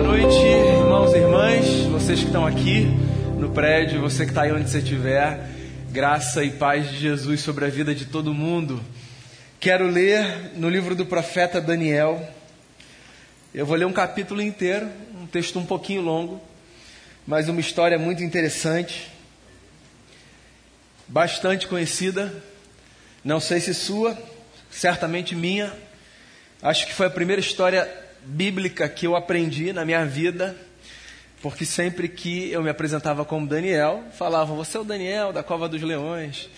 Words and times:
Boa 0.00 0.16
noite, 0.16 0.46
irmãos 0.46 1.12
e 1.12 1.16
irmãs, 1.16 1.66
vocês 1.90 2.20
que 2.20 2.26
estão 2.26 2.46
aqui 2.46 2.84
no 3.36 3.50
prédio, 3.50 4.00
você 4.00 4.22
que 4.22 4.30
está 4.30 4.42
aí 4.42 4.52
onde 4.52 4.70
você 4.70 4.78
estiver. 4.78 5.40
Graça 5.90 6.44
e 6.44 6.52
paz 6.52 6.88
de 6.88 6.98
Jesus 6.98 7.40
sobre 7.40 7.64
a 7.64 7.68
vida 7.68 7.92
de 7.92 8.04
todo 8.04 8.32
mundo. 8.32 8.80
Quero 9.58 9.88
ler 9.88 10.52
no 10.54 10.68
livro 10.68 10.94
do 10.94 11.04
profeta 11.04 11.60
Daniel. 11.60 12.32
Eu 13.52 13.66
vou 13.66 13.76
ler 13.76 13.86
um 13.86 13.92
capítulo 13.92 14.40
inteiro, 14.40 14.88
um 15.20 15.26
texto 15.26 15.58
um 15.58 15.66
pouquinho 15.66 16.00
longo, 16.00 16.40
mas 17.26 17.48
uma 17.48 17.58
história 17.58 17.98
muito 17.98 18.22
interessante, 18.22 19.10
bastante 21.08 21.66
conhecida. 21.66 22.32
Não 23.24 23.40
sei 23.40 23.58
se 23.58 23.74
sua, 23.74 24.16
certamente 24.70 25.34
minha. 25.34 25.72
Acho 26.62 26.86
que 26.86 26.94
foi 26.94 27.06
a 27.06 27.10
primeira 27.10 27.40
história 27.40 28.06
bíblica 28.24 28.88
que 28.88 29.06
eu 29.06 29.16
aprendi 29.16 29.72
na 29.72 29.84
minha 29.84 30.04
vida, 30.04 30.56
porque 31.40 31.64
sempre 31.64 32.08
que 32.08 32.50
eu 32.50 32.62
me 32.62 32.70
apresentava 32.70 33.24
como 33.24 33.46
Daniel, 33.46 34.04
falavam: 34.12 34.56
Você 34.56 34.76
é 34.76 34.80
o 34.80 34.84
Daniel 34.84 35.32
da 35.32 35.42
Cova 35.42 35.68
dos 35.68 35.82
Leões. 35.82 36.48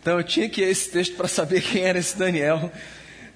Então 0.00 0.18
eu 0.18 0.24
tinha 0.24 0.48
que 0.48 0.60
ir 0.62 0.68
esse 0.68 0.90
texto 0.90 1.16
para 1.16 1.26
saber 1.26 1.60
quem 1.62 1.82
era 1.82 1.98
esse 1.98 2.16
Daniel, 2.16 2.70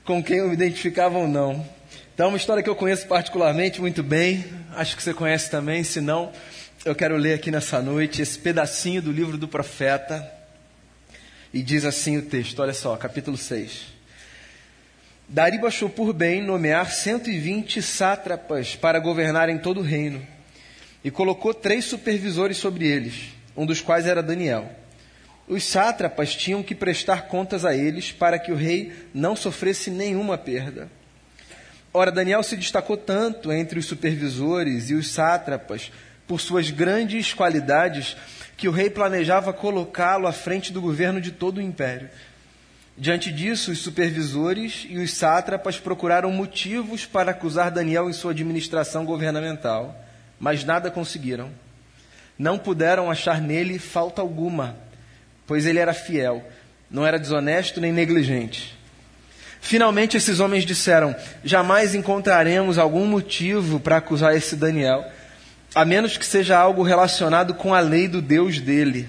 com 0.04 0.22
quem 0.22 0.38
eu 0.38 0.48
me 0.48 0.54
identificava 0.54 1.18
ou 1.18 1.26
não. 1.26 1.66
Então, 2.14 2.28
uma 2.28 2.36
história 2.36 2.62
que 2.62 2.68
eu 2.68 2.76
conheço 2.76 3.06
particularmente 3.06 3.80
muito 3.80 4.02
bem, 4.02 4.44
acho 4.76 4.94
que 4.94 5.02
você 5.02 5.14
conhece 5.14 5.50
também, 5.50 5.82
se 5.82 6.02
não, 6.02 6.30
eu 6.84 6.94
quero 6.94 7.16
ler 7.16 7.32
aqui 7.32 7.50
nessa 7.50 7.80
noite 7.80 8.20
esse 8.20 8.38
pedacinho 8.38 9.00
do 9.00 9.10
livro 9.10 9.38
do 9.38 9.48
profeta. 9.48 10.30
E 11.52 11.62
diz 11.62 11.84
assim 11.84 12.18
o 12.18 12.22
texto, 12.22 12.60
olha 12.60 12.74
só, 12.74 12.96
capítulo 12.96 13.36
6. 13.36 13.86
Dario 15.32 15.64
achou 15.64 15.88
por 15.88 16.12
bem 16.12 16.42
nomear 16.42 16.90
120 16.90 17.80
sátrapas 17.80 18.74
para 18.74 18.98
governarem 18.98 19.58
todo 19.58 19.78
o 19.78 19.84
reino, 19.84 20.26
e 21.04 21.10
colocou 21.10 21.54
três 21.54 21.84
supervisores 21.84 22.56
sobre 22.56 22.88
eles, 22.88 23.28
um 23.56 23.64
dos 23.64 23.80
quais 23.80 24.06
era 24.06 24.24
Daniel. 24.24 24.68
Os 25.46 25.62
sátrapas 25.62 26.34
tinham 26.34 26.64
que 26.64 26.74
prestar 26.74 27.28
contas 27.28 27.64
a 27.64 27.76
eles 27.76 28.10
para 28.10 28.40
que 28.40 28.50
o 28.50 28.56
rei 28.56 28.92
não 29.14 29.36
sofresse 29.36 29.88
nenhuma 29.88 30.36
perda. 30.36 30.90
Ora, 31.94 32.10
Daniel 32.10 32.42
se 32.42 32.56
destacou 32.56 32.96
tanto 32.96 33.52
entre 33.52 33.78
os 33.78 33.86
supervisores 33.86 34.90
e 34.90 34.94
os 34.94 35.12
sátrapas 35.12 35.92
por 36.26 36.40
suas 36.40 36.70
grandes 36.72 37.32
qualidades 37.32 38.16
que 38.56 38.66
o 38.66 38.72
rei 38.72 38.90
planejava 38.90 39.52
colocá-lo 39.52 40.26
à 40.26 40.32
frente 40.32 40.72
do 40.72 40.80
governo 40.80 41.20
de 41.20 41.30
todo 41.30 41.58
o 41.58 41.62
império. 41.62 42.10
Diante 42.96 43.32
disso, 43.32 43.70
os 43.70 43.78
supervisores 43.78 44.86
e 44.88 44.98
os 44.98 45.14
sátrapas 45.14 45.78
procuraram 45.78 46.30
motivos 46.30 47.06
para 47.06 47.30
acusar 47.30 47.70
Daniel 47.70 48.10
em 48.10 48.12
sua 48.12 48.32
administração 48.32 49.04
governamental, 49.04 49.96
mas 50.38 50.64
nada 50.64 50.90
conseguiram. 50.90 51.50
Não 52.38 52.58
puderam 52.58 53.10
achar 53.10 53.40
nele 53.40 53.78
falta 53.78 54.20
alguma, 54.20 54.76
pois 55.46 55.66
ele 55.66 55.78
era 55.78 55.94
fiel, 55.94 56.44
não 56.90 57.06
era 57.06 57.18
desonesto 57.18 57.80
nem 57.80 57.92
negligente. 57.92 58.78
Finalmente, 59.60 60.16
esses 60.16 60.40
homens 60.40 60.64
disseram: 60.64 61.14
Jamais 61.44 61.94
encontraremos 61.94 62.78
algum 62.78 63.06
motivo 63.06 63.78
para 63.78 63.98
acusar 63.98 64.34
esse 64.34 64.56
Daniel, 64.56 65.04
a 65.74 65.84
menos 65.84 66.16
que 66.16 66.26
seja 66.26 66.58
algo 66.58 66.82
relacionado 66.82 67.54
com 67.54 67.74
a 67.74 67.80
lei 67.80 68.08
do 68.08 68.22
Deus 68.22 68.58
dele. 68.58 69.08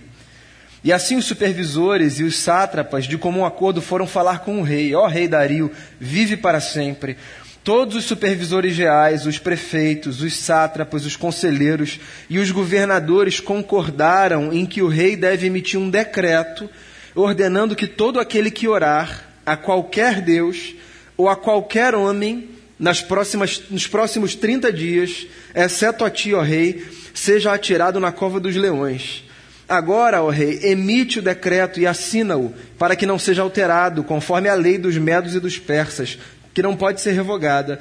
E 0.83 0.91
assim 0.91 1.15
os 1.15 1.25
supervisores 1.25 2.19
e 2.19 2.23
os 2.23 2.37
sátrapas, 2.37 3.05
de 3.05 3.17
comum 3.17 3.45
acordo, 3.45 3.81
foram 3.81 4.07
falar 4.07 4.39
com 4.39 4.59
o 4.59 4.63
rei: 4.63 4.95
Ó 4.95 5.03
oh, 5.03 5.07
rei 5.07 5.27
Dario, 5.27 5.71
vive 5.99 6.35
para 6.35 6.59
sempre. 6.59 7.17
Todos 7.63 7.95
os 7.95 8.05
supervisores 8.05 8.75
reais, 8.75 9.27
os 9.27 9.37
prefeitos, 9.37 10.23
os 10.23 10.35
sátrapas, 10.35 11.05
os 11.05 11.15
conselheiros 11.15 11.99
e 12.27 12.39
os 12.39 12.49
governadores 12.49 13.39
concordaram 13.39 14.51
em 14.51 14.65
que 14.65 14.81
o 14.81 14.87
rei 14.87 15.15
deve 15.15 15.45
emitir 15.45 15.79
um 15.79 15.89
decreto 15.89 16.67
ordenando 17.13 17.75
que 17.75 17.85
todo 17.85 18.19
aquele 18.19 18.49
que 18.49 18.67
orar 18.67 19.27
a 19.45 19.55
qualquer 19.55 20.21
Deus 20.21 20.73
ou 21.15 21.29
a 21.29 21.35
qualquer 21.35 21.93
homem 21.93 22.49
nas 22.79 22.99
próximas, 22.99 23.61
nos 23.69 23.85
próximos 23.85 24.33
30 24.33 24.73
dias, 24.73 25.27
exceto 25.53 26.03
a 26.03 26.09
ti, 26.09 26.33
ó 26.33 26.41
rei, 26.41 26.83
seja 27.13 27.53
atirado 27.53 27.99
na 27.99 28.11
cova 28.11 28.39
dos 28.39 28.55
leões. 28.55 29.23
Agora, 29.71 30.21
ó 30.21 30.29
rei, 30.29 30.59
emite 30.63 31.19
o 31.19 31.21
decreto 31.21 31.79
e 31.79 31.87
assina-o, 31.87 32.53
para 32.77 32.93
que 32.93 33.05
não 33.05 33.17
seja 33.17 33.41
alterado, 33.41 34.03
conforme 34.03 34.49
a 34.49 34.53
lei 34.53 34.77
dos 34.77 34.97
medos 34.97 35.33
e 35.33 35.39
dos 35.39 35.57
persas, 35.57 36.19
que 36.53 36.61
não 36.61 36.75
pode 36.75 36.99
ser 36.99 37.13
revogada. 37.13 37.79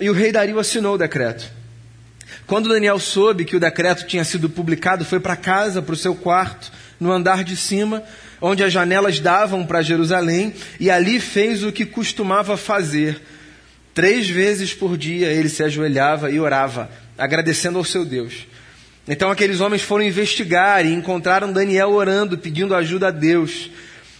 E 0.00 0.08
o 0.08 0.14
rei 0.14 0.32
Dario 0.32 0.58
assinou 0.58 0.94
o 0.94 0.98
decreto. 0.98 1.44
Quando 2.46 2.70
Daniel 2.70 2.98
soube 2.98 3.44
que 3.44 3.54
o 3.54 3.60
decreto 3.60 4.06
tinha 4.06 4.24
sido 4.24 4.48
publicado, 4.48 5.04
foi 5.04 5.20
para 5.20 5.36
casa, 5.36 5.82
para 5.82 5.92
o 5.92 5.98
seu 5.98 6.14
quarto, 6.14 6.72
no 6.98 7.12
andar 7.12 7.44
de 7.44 7.56
cima, 7.56 8.02
onde 8.40 8.64
as 8.64 8.72
janelas 8.72 9.20
davam 9.20 9.66
para 9.66 9.82
Jerusalém, 9.82 10.54
e 10.80 10.90
ali 10.90 11.20
fez 11.20 11.62
o 11.62 11.70
que 11.70 11.84
costumava 11.84 12.56
fazer. 12.56 13.20
Três 13.92 14.30
vezes 14.30 14.72
por 14.72 14.96
dia 14.96 15.30
ele 15.30 15.50
se 15.50 15.62
ajoelhava 15.62 16.30
e 16.30 16.40
orava, 16.40 16.90
agradecendo 17.18 17.76
ao 17.76 17.84
seu 17.84 18.02
Deus. 18.02 18.46
Então 19.08 19.30
aqueles 19.30 19.60
homens 19.60 19.80
foram 19.80 20.04
investigar 20.04 20.84
e 20.84 20.92
encontraram 20.92 21.50
Daniel 21.50 21.92
orando, 21.92 22.36
pedindo 22.36 22.74
ajuda 22.74 23.08
a 23.08 23.10
Deus. 23.10 23.70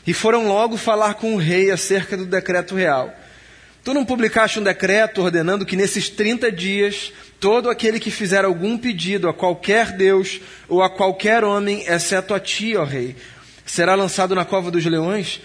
E 0.06 0.14
foram 0.14 0.48
logo 0.48 0.78
falar 0.78 1.14
com 1.14 1.34
o 1.34 1.38
rei 1.38 1.70
acerca 1.70 2.16
do 2.16 2.24
decreto 2.24 2.74
real. 2.74 3.14
Tu 3.84 3.92
não 3.92 4.04
publicaste 4.04 4.58
um 4.58 4.62
decreto 4.62 5.22
ordenando 5.22 5.66
que 5.66 5.76
nesses 5.76 6.08
30 6.08 6.50
dias 6.50 7.12
todo 7.38 7.70
aquele 7.70 8.00
que 8.00 8.10
fizer 8.10 8.44
algum 8.44 8.78
pedido 8.78 9.28
a 9.28 9.34
qualquer 9.34 9.92
Deus 9.92 10.40
ou 10.68 10.82
a 10.82 10.90
qualquer 10.90 11.44
homem, 11.44 11.84
exceto 11.86 12.34
a 12.34 12.40
ti, 12.40 12.74
ó 12.74 12.84
rei, 12.84 13.14
será 13.66 13.94
lançado 13.94 14.34
na 14.34 14.44
cova 14.44 14.70
dos 14.70 14.84
leões? 14.84 15.40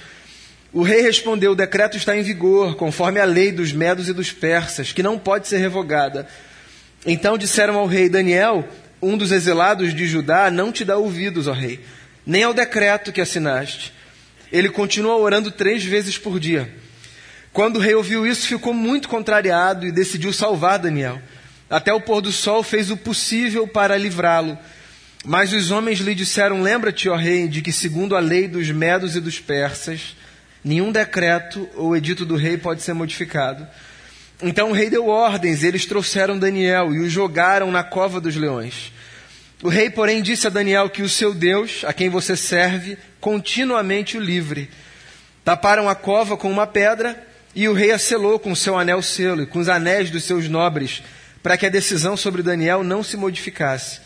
O 0.71 0.81
rei 0.81 1.01
respondeu: 1.01 1.51
O 1.51 1.55
decreto 1.55 1.97
está 1.97 2.17
em 2.17 2.23
vigor, 2.23 2.75
conforme 2.75 3.19
a 3.19 3.25
lei 3.25 3.51
dos 3.51 3.71
medos 3.71 4.07
e 4.07 4.13
dos 4.13 4.31
persas, 4.31 4.91
que 4.91 5.03
não 5.03 5.19
pode 5.19 5.47
ser 5.47 5.57
revogada. 5.57 6.27
Então 7.05 7.37
disseram 7.37 7.75
ao 7.75 7.85
rei 7.85 8.09
Daniel: 8.09 8.67
um 9.03 9.17
dos 9.17 9.31
exilados 9.31 9.93
de 9.93 10.07
Judá 10.07 10.49
não 10.49 10.71
te 10.71 10.85
dá 10.85 10.97
ouvidos, 10.97 11.47
ó 11.47 11.51
rei, 11.51 11.79
nem 12.25 12.43
ao 12.43 12.53
decreto 12.53 13.11
que 13.11 13.21
assinaste. 13.21 13.93
Ele 14.51 14.69
continua 14.69 15.17
orando 15.17 15.51
três 15.51 15.83
vezes 15.83 16.17
por 16.17 16.39
dia. 16.39 16.73
Quando 17.51 17.77
o 17.77 17.79
rei 17.79 17.93
ouviu 17.93 18.25
isso, 18.25 18.47
ficou 18.47 18.73
muito 18.73 19.09
contrariado 19.09 19.85
e 19.85 19.91
decidiu 19.91 20.31
salvar 20.31 20.79
Daniel. 20.79 21.21
Até 21.69 21.93
o 21.93 22.01
pôr 22.01 22.21
do 22.21 22.31
sol 22.31 22.63
fez 22.63 22.89
o 22.89 22.97
possível 22.97 23.67
para 23.67 23.97
livrá-lo. 23.97 24.57
Mas 25.25 25.53
os 25.53 25.71
homens 25.71 25.99
lhe 25.99 26.15
disseram: 26.15 26.61
Lembra-te, 26.61 27.09
ó 27.09 27.15
rei, 27.15 27.47
de 27.47 27.61
que, 27.61 27.71
segundo 27.71 28.15
a 28.15 28.19
lei 28.19 28.47
dos 28.47 28.69
medos 28.71 29.15
e 29.15 29.21
dos 29.21 29.39
persas, 29.39 30.15
nenhum 30.63 30.91
decreto 30.91 31.69
ou 31.75 31.95
edito 31.95 32.25
do 32.25 32.35
rei 32.35 32.57
pode 32.57 32.81
ser 32.81 32.93
modificado. 32.93 33.67
Então 34.41 34.71
o 34.71 34.73
rei 34.73 34.89
deu 34.89 35.07
ordens, 35.07 35.63
eles 35.63 35.85
trouxeram 35.85 36.37
Daniel 36.37 36.93
e 36.93 36.99
o 36.99 37.09
jogaram 37.09 37.71
na 37.71 37.83
cova 37.83 38.19
dos 38.19 38.35
leões. 38.35 38.92
O 39.63 39.69
rei, 39.69 39.89
porém, 39.89 40.21
disse 40.21 40.45
a 40.45 40.49
Daniel 40.49 40.89
que 40.89 41.01
o 41.01 41.07
seu 41.07 41.33
Deus, 41.33 41.85
a 41.85 41.93
quem 41.93 42.09
você 42.09 42.35
serve, 42.35 42.97
continuamente 43.21 44.17
o 44.17 44.19
livre. 44.19 44.69
Taparam 45.41 45.87
a 45.87 45.95
cova 45.95 46.35
com 46.35 46.51
uma 46.51 46.67
pedra 46.67 47.25
e 47.55 47.69
o 47.69 47.73
rei 47.73 47.91
a 47.91 47.97
selou 47.97 48.37
com 48.37 48.53
seu 48.53 48.77
anel 48.77 49.01
selo 49.01 49.43
e 49.43 49.45
com 49.45 49.59
os 49.59 49.69
anéis 49.69 50.11
dos 50.11 50.25
seus 50.25 50.49
nobres, 50.49 51.01
para 51.41 51.55
que 51.55 51.65
a 51.65 51.69
decisão 51.69 52.17
sobre 52.17 52.43
Daniel 52.43 52.83
não 52.83 53.01
se 53.01 53.15
modificasse. 53.15 54.01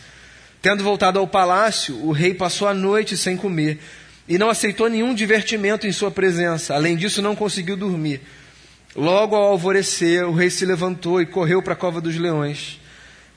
Tendo 0.62 0.84
voltado 0.84 1.18
ao 1.18 1.26
palácio, 1.26 1.96
o 2.06 2.12
rei 2.12 2.32
passou 2.34 2.68
a 2.68 2.74
noite 2.74 3.16
sem 3.16 3.36
comer 3.36 3.80
e 4.28 4.38
não 4.38 4.50
aceitou 4.50 4.88
nenhum 4.88 5.12
divertimento 5.12 5.88
em 5.88 5.92
sua 5.92 6.12
presença. 6.12 6.72
Além 6.72 6.96
disso, 6.96 7.20
não 7.20 7.34
conseguiu 7.34 7.76
dormir. 7.76 8.20
Logo 8.94 9.34
ao 9.34 9.42
alvorecer, 9.42 10.24
o 10.24 10.32
rei 10.32 10.50
se 10.50 10.64
levantou 10.64 11.20
e 11.20 11.26
correu 11.26 11.60
para 11.60 11.72
a 11.72 11.76
cova 11.76 12.00
dos 12.00 12.16
leões. 12.16 12.78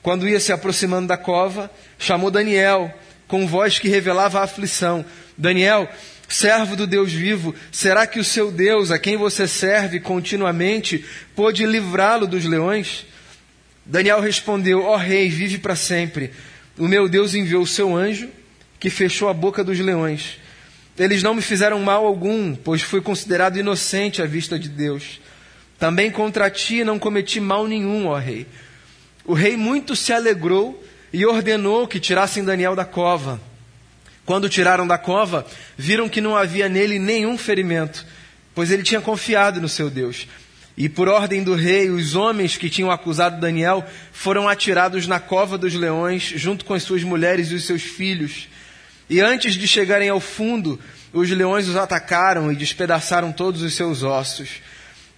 Quando 0.02 0.28
ia 0.28 0.40
se 0.40 0.52
aproximando 0.52 1.08
da 1.08 1.16
cova, 1.16 1.70
chamou 1.98 2.30
Daniel, 2.30 2.92
com 3.28 3.46
voz 3.46 3.78
que 3.78 3.88
revelava 3.88 4.40
a 4.40 4.44
aflição: 4.44 5.04
Daniel, 5.38 5.88
servo 6.28 6.74
do 6.74 6.86
Deus 6.86 7.12
vivo, 7.12 7.54
será 7.70 8.06
que 8.06 8.18
o 8.18 8.24
seu 8.24 8.50
Deus, 8.50 8.90
a 8.90 8.98
quem 8.98 9.16
você 9.16 9.46
serve 9.46 10.00
continuamente, 10.00 11.04
pôde 11.36 11.64
livrá-lo 11.64 12.26
dos 12.26 12.44
leões? 12.44 13.06
Daniel 13.86 14.20
respondeu: 14.20 14.82
Ó 14.82 14.94
oh, 14.94 14.96
rei, 14.96 15.28
vive 15.28 15.58
para 15.58 15.76
sempre. 15.76 16.32
O 16.76 16.88
meu 16.88 17.08
Deus 17.08 17.34
enviou 17.34 17.62
o 17.62 17.66
seu 17.66 17.94
anjo, 17.94 18.28
que 18.80 18.90
fechou 18.90 19.28
a 19.28 19.34
boca 19.34 19.62
dos 19.62 19.78
leões. 19.78 20.38
Eles 20.98 21.22
não 21.22 21.34
me 21.34 21.42
fizeram 21.42 21.80
mal 21.80 22.04
algum, 22.06 22.54
pois 22.54 22.82
fui 22.82 23.00
considerado 23.00 23.56
inocente 23.56 24.20
à 24.20 24.26
vista 24.26 24.58
de 24.58 24.68
Deus. 24.68 25.20
Também 25.78 26.10
contra 26.10 26.50
ti 26.50 26.84
não 26.84 26.98
cometi 26.98 27.40
mal 27.40 27.66
nenhum, 27.66 28.06
ó 28.06 28.18
rei. 28.18 28.46
O 29.24 29.34
rei 29.34 29.56
muito 29.56 29.94
se 29.94 30.12
alegrou 30.12 30.82
e 31.12 31.24
ordenou 31.24 31.86
que 31.86 32.00
tirassem 32.00 32.44
Daniel 32.44 32.74
da 32.74 32.84
cova. 32.84 33.40
Quando 34.24 34.48
tiraram 34.48 34.86
da 34.86 34.96
cova, 34.96 35.46
viram 35.76 36.08
que 36.08 36.20
não 36.20 36.36
havia 36.36 36.68
nele 36.68 36.98
nenhum 36.98 37.36
ferimento, 37.36 38.06
pois 38.54 38.70
ele 38.70 38.82
tinha 38.82 39.00
confiado 39.00 39.60
no 39.60 39.68
seu 39.68 39.90
Deus. 39.90 40.26
E 40.76 40.88
por 40.88 41.08
ordem 41.08 41.42
do 41.42 41.54
rei, 41.54 41.90
os 41.90 42.14
homens 42.14 42.56
que 42.56 42.70
tinham 42.70 42.90
acusado 42.90 43.40
Daniel 43.40 43.84
foram 44.12 44.48
atirados 44.48 45.06
na 45.06 45.20
cova 45.20 45.58
dos 45.58 45.74
leões, 45.74 46.22
junto 46.22 46.64
com 46.64 46.72
as 46.72 46.82
suas 46.82 47.02
mulheres 47.02 47.50
e 47.50 47.54
os 47.54 47.64
seus 47.64 47.82
filhos. 47.82 48.48
E 49.10 49.20
antes 49.20 49.54
de 49.54 49.68
chegarem 49.68 50.08
ao 50.08 50.20
fundo, 50.20 50.80
os 51.12 51.28
leões 51.30 51.68
os 51.68 51.76
atacaram 51.76 52.50
e 52.50 52.56
despedaçaram 52.56 53.32
todos 53.32 53.60
os 53.60 53.74
seus 53.74 54.02
ossos. 54.02 54.48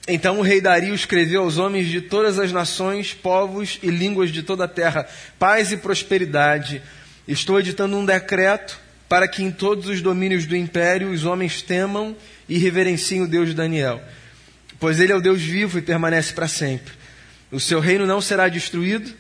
Então 0.07 0.39
o 0.39 0.43
rei 0.43 0.61
Dario 0.61 0.95
escreveu 0.95 1.43
aos 1.43 1.57
homens 1.57 1.89
de 1.89 2.01
todas 2.01 2.39
as 2.39 2.53
nações, 2.53 3.15
povos 3.15 3.79
e 3.83 3.89
línguas 3.89 4.31
de 4.31 4.43
toda 4.43 4.65
a 4.65 4.69
terra: 4.69 5.09
paz 5.39 5.73
e 5.73 5.77
prosperidade. 5.77 6.83
Estou 7.27 7.59
editando 7.59 7.97
um 7.97 8.05
decreto 8.05 8.79
para 9.09 9.27
que 9.27 9.43
em 9.43 9.51
todos 9.51 9.87
os 9.89 10.03
domínios 10.03 10.47
do 10.47 10.57
império 10.57 11.11
os 11.11 11.25
homens 11.25 11.63
temam 11.63 12.15
e 12.49 12.59
reverenciem 12.59 13.23
o 13.23 13.27
Deus 13.27 13.49
de 13.49 13.55
Daniel 13.55 14.03
pois 14.85 15.01
ele 15.01 15.13
é 15.13 15.17
o 15.17 15.21
Deus 15.21 15.41
vivo 15.41 15.79
e 15.79 15.83
permanece 15.83 16.35
para 16.35 16.47
sempre. 16.47 16.93
O 17.51 17.59
seu 17.59 17.81
reino 17.81 18.07
não 18.07 18.21
será 18.21 18.49
destruído, 18.49 19.11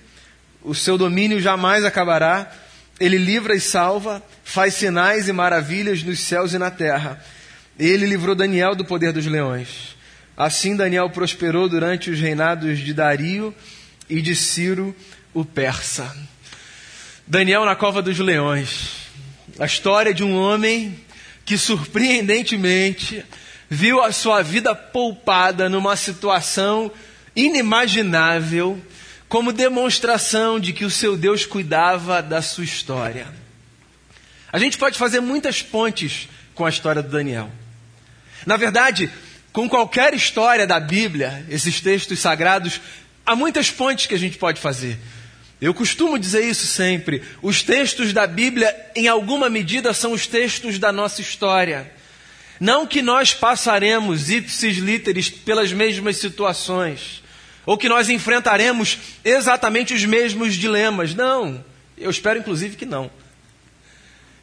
o 0.62 0.74
seu 0.74 0.98
domínio 0.98 1.40
jamais 1.40 1.86
acabará. 1.86 2.52
Ele 3.00 3.16
livra 3.16 3.54
e 3.54 3.60
salva, 3.60 4.22
faz 4.44 4.74
sinais 4.74 5.26
e 5.26 5.32
maravilhas 5.32 6.02
nos 6.02 6.20
céus 6.20 6.52
e 6.52 6.58
na 6.58 6.70
terra. 6.70 7.18
Ele 7.78 8.04
livrou 8.04 8.34
Daniel 8.34 8.74
do 8.74 8.84
poder 8.84 9.10
dos 9.10 9.24
leões. 9.24 9.96
Assim 10.36 10.74
Daniel 10.74 11.08
prosperou 11.10 11.68
durante 11.68 12.10
os 12.10 12.18
reinados 12.18 12.80
de 12.80 12.92
Dario 12.92 13.54
e 14.10 14.20
de 14.20 14.34
Ciro, 14.34 14.94
o 15.32 15.44
persa. 15.44 16.14
Daniel 17.26 17.64
na 17.64 17.76
cova 17.76 18.02
dos 18.02 18.18
leões. 18.18 19.08
A 19.58 19.66
história 19.66 20.12
de 20.12 20.24
um 20.24 20.34
homem 20.34 20.98
que 21.44 21.56
surpreendentemente 21.56 23.24
viu 23.70 24.02
a 24.02 24.10
sua 24.10 24.42
vida 24.42 24.74
poupada 24.74 25.68
numa 25.68 25.96
situação 25.96 26.90
inimaginável, 27.36 28.80
como 29.28 29.52
demonstração 29.52 30.58
de 30.58 30.72
que 30.72 30.84
o 30.84 30.90
seu 30.90 31.16
Deus 31.16 31.46
cuidava 31.46 32.20
da 32.20 32.42
sua 32.42 32.64
história. 32.64 33.26
A 34.52 34.58
gente 34.58 34.78
pode 34.78 34.98
fazer 34.98 35.20
muitas 35.20 35.62
pontes 35.62 36.28
com 36.54 36.64
a 36.64 36.68
história 36.68 37.02
do 37.02 37.10
Daniel. 37.10 37.50
Na 38.46 38.56
verdade, 38.56 39.10
com 39.54 39.68
qualquer 39.68 40.12
história 40.14 40.66
da 40.66 40.80
Bíblia, 40.80 41.46
esses 41.48 41.80
textos 41.80 42.18
sagrados, 42.18 42.80
há 43.24 43.36
muitas 43.36 43.70
pontes 43.70 44.04
que 44.04 44.14
a 44.14 44.18
gente 44.18 44.36
pode 44.36 44.60
fazer. 44.60 44.98
Eu 45.60 45.72
costumo 45.72 46.18
dizer 46.18 46.44
isso 46.44 46.66
sempre. 46.66 47.22
Os 47.40 47.62
textos 47.62 48.12
da 48.12 48.26
Bíblia, 48.26 48.74
em 48.96 49.06
alguma 49.06 49.48
medida, 49.48 49.94
são 49.94 50.10
os 50.10 50.26
textos 50.26 50.76
da 50.80 50.90
nossa 50.90 51.20
história. 51.20 51.88
Não 52.58 52.84
que 52.84 53.00
nós 53.00 53.32
passaremos 53.32 54.28
ipsis 54.28 54.78
literis 54.78 55.30
pelas 55.30 55.72
mesmas 55.72 56.16
situações, 56.16 57.22
ou 57.64 57.78
que 57.78 57.88
nós 57.88 58.08
enfrentaremos 58.08 58.98
exatamente 59.24 59.94
os 59.94 60.04
mesmos 60.04 60.56
dilemas. 60.56 61.14
Não, 61.14 61.64
eu 61.96 62.10
espero 62.10 62.40
inclusive 62.40 62.74
que 62.74 62.84
não. 62.84 63.08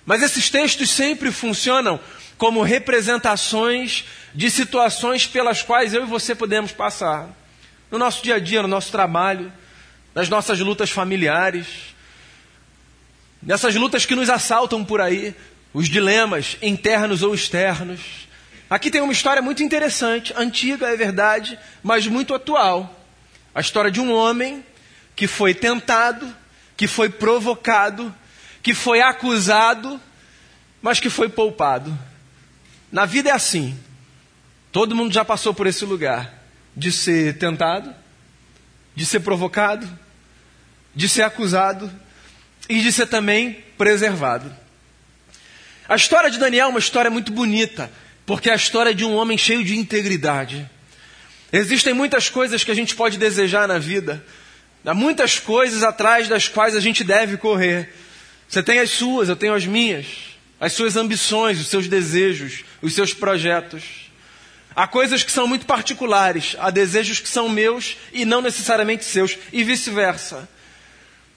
Mas 0.06 0.24
esses 0.24 0.50
textos 0.50 0.90
sempre 0.90 1.34
funcionam 1.34 2.00
como 2.38 2.64
representações 2.64 4.06
de 4.34 4.50
situações 4.50 5.28
pelas 5.28 5.62
quais 5.62 5.94
eu 5.94 6.04
e 6.04 6.08
você 6.08 6.34
podemos 6.34 6.72
passar. 6.72 7.30
No 7.90 7.98
nosso 7.98 8.24
dia 8.24 8.36
a 8.36 8.40
dia, 8.40 8.62
no 8.62 8.68
nosso 8.68 8.92
trabalho, 8.92 9.52
nas 10.16 10.30
nossas 10.30 10.60
lutas 10.60 10.90
familiares, 10.90 11.68
nessas 13.42 13.76
lutas 13.76 14.06
que 14.06 14.16
nos 14.16 14.30
assaltam 14.30 14.84
por 14.84 15.02
aí, 15.02 15.36
os 15.74 15.88
dilemas 15.88 16.58
internos 16.62 17.24
ou 17.24 17.34
externos. 17.34 18.00
Aqui 18.70 18.90
tem 18.90 19.02
uma 19.02 19.14
história 19.14 19.42
muito 19.42 19.64
interessante, 19.64 20.34
antiga, 20.36 20.88
é 20.88 20.96
verdade, 20.96 21.60
mas 21.84 22.08
muito 22.08 22.34
atual. 22.34 22.98
A 23.54 23.60
história 23.60 23.92
de 23.92 24.00
um 24.00 24.14
homem 24.14 24.64
que 25.16 25.28
foi 25.28 25.54
tentado, 25.54 26.34
que 26.78 26.88
foi 26.88 27.10
provocado, 27.10 28.14
que 28.64 28.74
foi 28.74 29.02
acusado, 29.02 30.00
mas 30.82 31.00
que 31.00 31.10
foi 31.10 31.28
poupado. 31.28 31.98
Na 32.92 33.06
vida 33.06 33.30
é 33.30 33.34
assim. 33.34 33.78
Todo 34.72 34.96
mundo 34.96 35.14
já 35.14 35.26
passou 35.26 35.54
por 35.54 35.68
esse 35.68 35.84
lugar 35.84 36.34
de 36.76 36.92
ser 36.92 37.38
tentado, 37.38 37.94
de 38.96 39.06
ser 39.06 39.20
provocado, 39.20 39.88
de 40.96 41.10
ser 41.10 41.24
acusado 41.24 41.92
e 42.70 42.82
de 42.82 42.92
ser 42.92 43.08
também 43.08 43.64
preservado. 43.78 44.56
A 45.88 45.96
história 45.96 46.32
de 46.32 46.40
Daniel 46.40 46.68
é 46.68 46.70
uma 46.70 46.80
história 46.80 47.12
muito 47.12 47.32
bonita, 47.34 47.92
porque 48.26 48.50
é 48.50 48.54
a 48.54 48.56
história 48.56 48.96
de 48.96 49.04
um 49.04 49.14
homem 49.14 49.38
cheio 49.38 49.64
de 49.64 49.78
integridade. 49.78 50.70
Existem 51.52 51.94
muitas 51.94 52.30
coisas 52.30 52.64
que 52.64 52.72
a 52.72 52.76
gente 52.76 52.96
pode 52.96 53.18
desejar 53.18 53.68
na 53.68 53.78
vida, 53.78 54.24
há 54.86 54.94
muitas 54.94 55.38
coisas 55.38 55.84
atrás 55.84 56.30
das 56.30 56.48
quais 56.48 56.76
a 56.76 56.80
gente 56.80 57.04
deve 57.04 57.36
correr. 57.36 57.94
Você 58.48 58.64
tem 58.64 58.80
as 58.80 58.92
suas, 58.92 59.28
eu 59.28 59.36
tenho 59.36 59.54
as 59.54 59.66
minhas, 59.66 60.06
as 60.60 60.72
suas 60.72 60.96
ambições, 60.96 61.60
os 61.60 61.68
seus 61.68 61.90
desejos, 61.90 62.64
os 62.82 62.94
seus 62.94 63.14
projetos. 63.14 64.11
Há 64.76 64.88
coisas 64.88 65.24
que 65.24 65.32
são 65.32 65.48
muito 65.48 65.66
particulares, 65.66 66.56
há 66.60 66.70
desejos 66.70 67.20
que 67.20 67.28
são 67.28 67.50
meus 67.50 67.98
e 68.14 68.24
não 68.24 68.42
necessariamente 68.42 69.04
seus, 69.04 69.38
e 69.52 69.64
vice-versa. 69.64 70.48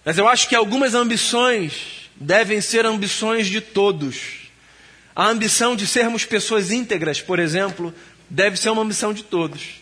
Mas 0.04 0.18
eu 0.18 0.28
acho 0.28 0.48
que 0.48 0.54
algumas 0.54 0.94
ambições 0.94 2.10
devem 2.14 2.60
ser 2.60 2.86
ambições 2.86 3.46
de 3.46 3.60
todos. 3.60 4.50
A 5.16 5.26
ambição 5.26 5.74
de 5.74 5.86
sermos 5.86 6.24
pessoas 6.24 6.70
íntegras, 6.70 7.20
por 7.20 7.38
exemplo, 7.38 7.94
deve 8.30 8.56
ser 8.56 8.70
uma 8.70 8.82
ambição 8.82 9.12
de 9.12 9.24
todos. 9.24 9.80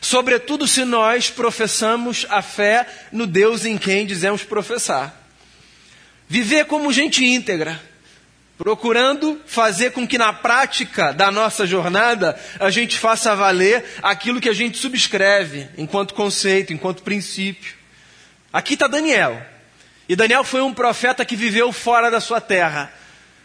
Sobretudo 0.00 0.68
se 0.68 0.84
nós 0.84 1.30
professamos 1.30 2.26
a 2.28 2.42
fé 2.42 2.86
no 3.10 3.26
Deus 3.26 3.64
em 3.64 3.76
quem 3.78 4.06
dizemos 4.06 4.44
professar. 4.44 5.26
Viver 6.28 6.66
como 6.66 6.92
gente 6.92 7.24
íntegra, 7.24 7.80
procurando 8.58 9.40
fazer 9.46 9.92
com 9.92 10.06
que 10.06 10.16
na 10.16 10.32
prática 10.32 11.12
da 11.12 11.30
nossa 11.30 11.66
jornada 11.66 12.38
a 12.58 12.70
gente 12.70 12.98
faça 12.98 13.36
valer 13.36 13.84
aquilo 14.02 14.40
que 14.40 14.48
a 14.48 14.54
gente 14.54 14.78
subscreve 14.78 15.68
enquanto 15.76 16.14
conceito, 16.14 16.72
enquanto 16.72 17.02
princípio. 17.02 17.74
Aqui 18.52 18.74
está 18.74 18.86
Daniel. 18.86 19.40
E 20.08 20.16
Daniel 20.16 20.44
foi 20.44 20.62
um 20.62 20.72
profeta 20.72 21.24
que 21.24 21.36
viveu 21.36 21.72
fora 21.72 22.10
da 22.10 22.20
sua 22.20 22.40
terra 22.40 22.92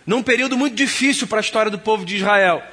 num 0.05 0.23
período 0.23 0.57
muito 0.57 0.75
difícil 0.75 1.27
para 1.27 1.39
a 1.39 1.41
história 1.41 1.71
do 1.71 1.79
povo 1.79 2.05
de 2.05 2.17
Israel. 2.17 2.63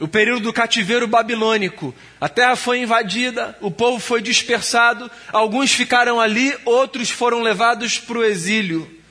O 0.00 0.08
período 0.08 0.44
do 0.44 0.52
cativeiro 0.52 1.06
babilônico. 1.06 1.94
A 2.20 2.28
terra 2.28 2.56
foi 2.56 2.80
invadida, 2.80 3.56
o 3.60 3.70
povo 3.70 3.98
foi 3.98 4.22
dispersado, 4.22 5.10
alguns 5.32 5.72
ficaram 5.72 6.20
ali, 6.20 6.56
outros 6.64 7.10
foram 7.10 7.42
levados 7.42 7.98
para 7.98 8.18
o 8.18 8.24
exílio. 8.24 9.01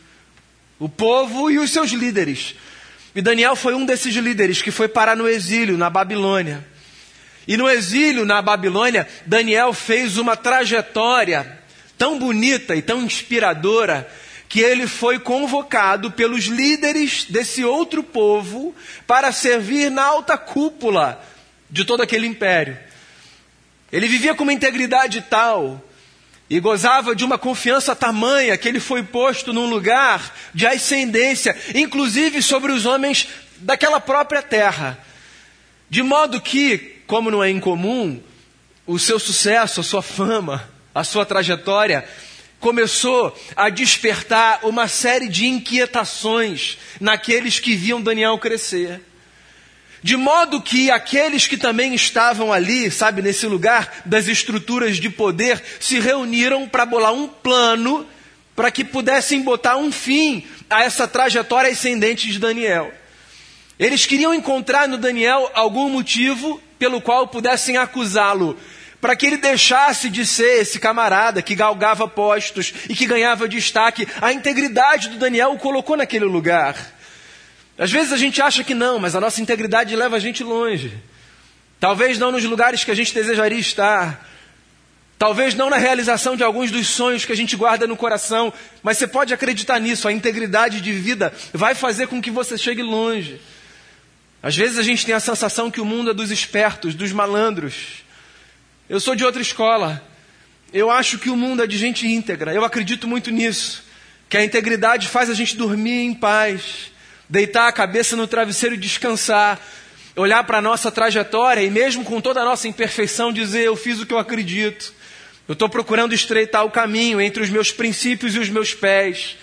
O 0.82 0.90
povo 0.90 1.52
e 1.52 1.60
os 1.60 1.70
seus 1.70 1.92
líderes. 1.92 2.56
E 3.14 3.22
Daniel 3.22 3.56
foi 3.56 3.76
um 3.76 3.86
desses 3.86 4.16
líderes 4.16 4.64
que 4.64 4.72
foi 4.72 4.88
parar 4.88 5.16
no 5.16 5.30
exílio, 5.30 5.78
na 5.78 5.92
Babilônia. 5.92 6.66
E 7.48 7.56
no 7.56 7.70
exílio, 7.70 8.26
na 8.26 8.42
Babilônia, 8.42 9.08
Daniel 9.28 9.74
fez 9.74 10.18
uma 10.18 10.36
trajetória 10.36 11.60
tão 12.00 12.18
bonita 12.18 12.76
e 12.76 12.82
tão 12.82 13.04
inspiradora 13.04 14.10
que 14.50 14.60
ele 14.60 14.88
foi 14.88 15.20
convocado 15.20 16.10
pelos 16.10 16.46
líderes 16.46 17.26
desse 17.30 17.64
outro 17.64 18.02
povo 18.02 18.74
para 19.06 19.32
servir 19.32 19.92
na 19.92 20.04
alta 20.04 20.36
cúpula 20.36 21.24
de 21.70 21.86
todo 21.86 22.02
aquele 22.02 22.26
império. 22.26 22.76
Ele 23.92 24.08
vivia 24.08 24.34
com 24.34 24.42
uma 24.42 24.52
integridade 24.52 25.22
tal 25.30 25.80
e 26.52 26.60
gozava 26.60 27.16
de 27.16 27.24
uma 27.24 27.38
confiança 27.38 27.96
tamanha 27.96 28.58
que 28.58 28.68
ele 28.68 28.82
foi 28.82 29.02
posto 29.02 29.54
num 29.54 29.70
lugar 29.70 30.36
de 30.54 30.68
ascendência, 30.68 31.56
inclusive 31.74 32.42
sobre 32.42 32.74
os 32.74 32.86
homens 32.86 33.30
daquela 33.60 34.02
própria 34.02 34.42
terra. 34.42 35.00
De 35.90 36.04
modo 36.04 36.42
que, 36.42 36.98
como 37.08 37.32
não 37.32 37.42
é 37.42 37.50
incomum, 37.50 38.22
o 38.86 39.00
seu 39.00 39.18
sucesso, 39.18 39.80
a 39.80 39.84
sua 39.84 40.02
fama, 40.02 40.70
a 40.94 41.06
sua 41.06 41.26
trajetória 41.26 42.04
começou 42.60 43.34
a 43.56 43.70
despertar 43.70 44.60
uma 44.64 44.90
série 44.90 45.30
de 45.30 45.48
inquietações 45.48 46.78
naqueles 47.00 47.60
que 47.60 47.78
viam 47.78 48.02
Daniel 48.02 48.38
crescer. 48.38 49.00
De 50.04 50.18
modo 50.18 50.62
que 50.62 50.90
aqueles 50.90 51.46
que 51.46 51.58
também 51.58 51.94
estavam 51.94 52.52
ali, 52.52 52.90
sabe, 52.90 53.22
nesse 53.22 53.46
lugar 53.46 54.02
das 54.04 54.28
estruturas 54.28 54.98
de 54.98 55.10
poder, 55.10 55.62
se 55.80 56.00
reuniram 56.00 56.68
para 56.68 56.86
bolar 56.86 57.14
um 57.14 57.28
plano 57.28 58.08
para 58.56 58.72
que 58.72 58.84
pudessem 58.84 59.44
botar 59.44 59.78
um 59.78 59.92
fim 59.92 60.46
a 60.70 60.84
essa 60.84 61.08
trajetória 61.08 61.72
ascendente 61.72 62.28
de 62.28 62.40
Daniel. 62.40 62.92
Eles 63.78 64.06
queriam 64.06 64.34
encontrar 64.34 64.88
no 64.88 64.98
Daniel 64.98 65.50
algum 65.54 65.90
motivo 65.90 66.62
pelo 66.78 67.00
qual 67.02 67.28
pudessem 67.28 67.78
acusá-lo 67.78 68.58
para 69.00 69.16
que 69.16 69.26
ele 69.26 69.38
deixasse 69.38 70.10
de 70.10 70.26
ser 70.26 70.62
esse 70.62 70.80
camarada 70.80 71.42
que 71.42 71.56
galgava 71.56 72.08
postos 72.08 72.72
e 72.88 72.96
que 72.96 73.08
ganhava 73.08 73.48
destaque. 73.48 74.08
A 74.22 74.32
integridade 74.32 75.10
do 75.10 75.18
Daniel 75.18 75.54
o 75.54 75.58
colocou 75.58 75.98
naquele 75.98 76.26
lugar. 76.26 76.76
Às 77.82 77.92
vezes 77.92 78.14
a 78.14 78.18
gente 78.18 78.40
acha 78.40 78.64
que 78.64 78.76
não, 78.76 79.00
mas 79.00 79.16
a 79.16 79.20
nossa 79.20 79.42
integridade 79.42 79.96
leva 79.96 80.16
a 80.16 80.20
gente 80.20 80.44
longe. 80.44 80.94
Talvez 81.80 82.20
não 82.20 82.32
nos 82.32 82.44
lugares 82.44 82.84
que 82.84 82.92
a 82.92 82.94
gente 82.96 83.12
desejaria 83.12 83.58
estar. 83.58 84.30
Talvez 85.18 85.56
não 85.56 85.68
na 85.68 85.78
realização 85.78 86.36
de 86.36 86.44
alguns 86.44 86.70
dos 86.70 86.86
sonhos 86.86 87.26
que 87.26 87.32
a 87.32 87.36
gente 87.36 87.56
guarda 87.56 87.88
no 87.88 87.98
coração, 87.98 88.54
mas 88.84 89.00
você 89.00 89.08
pode 89.08 89.34
acreditar 89.34 89.80
nisso, 89.80 90.08
a 90.08 90.14
integridade 90.14 90.80
de 90.80 90.92
vida 90.94 91.34
vai 91.52 91.74
fazer 91.74 92.06
com 92.06 92.22
que 92.22 92.30
você 92.30 92.56
chegue 92.56 92.84
longe. 92.84 93.42
Às 94.44 94.56
vezes 94.56 94.78
a 94.78 94.84
gente 94.84 95.04
tem 95.04 95.16
a 95.16 95.20
sensação 95.20 95.72
que 95.72 95.82
o 95.82 95.86
mundo 95.86 96.12
é 96.12 96.14
dos 96.14 96.30
espertos, 96.30 96.94
dos 96.94 97.12
malandros. 97.12 98.04
Eu 98.88 99.00
sou 99.00 99.16
de 99.16 99.26
outra 99.26 99.42
escola. 99.42 100.08
Eu 100.72 100.92
acho 100.92 101.18
que 101.18 101.32
o 101.32 101.36
mundo 101.36 101.64
é 101.64 101.66
de 101.66 101.80
gente 101.80 102.06
íntegra. 102.06 102.54
Eu 102.54 102.64
acredito 102.64 103.08
muito 103.08 103.32
nisso. 103.32 103.84
Que 104.30 104.38
a 104.38 104.46
integridade 104.46 105.08
faz 105.08 105.32
a 105.32 105.34
gente 105.34 105.58
dormir 105.58 106.04
em 106.04 106.14
paz, 106.14 106.91
deitar 107.32 107.70
a 107.70 107.72
cabeça 107.72 108.18
no 108.18 108.28
travesseiro 108.28 108.76
e 108.76 108.78
descansar, 108.78 109.58
olhar 110.18 110.44
para 110.44 110.58
a 110.58 110.62
nossa 110.62 110.92
trajetória 110.92 111.64
e, 111.64 111.72
mesmo 111.72 112.04
com 112.04 112.20
toda 112.20 112.42
a 112.42 112.46
nossa 112.46 112.68
imperfeição, 112.68 113.32
dizer: 113.32 113.64
Eu 113.64 113.76
fiz 113.78 114.00
o 114.00 114.06
que 114.06 114.14
eu 114.14 114.20
acredito. 114.20 114.94
Eu 115.48 115.54
estou 115.54 115.70
procurando 115.70 116.14
estreitar 116.14 116.66
o 116.66 116.70
caminho 116.70 117.22
entre 117.22 117.42
os 117.42 117.50
meus 117.50 117.72
princípios 117.72 118.36
e 118.36 118.40
os 118.40 118.50
meus 118.50 118.74
pés. 118.74 119.38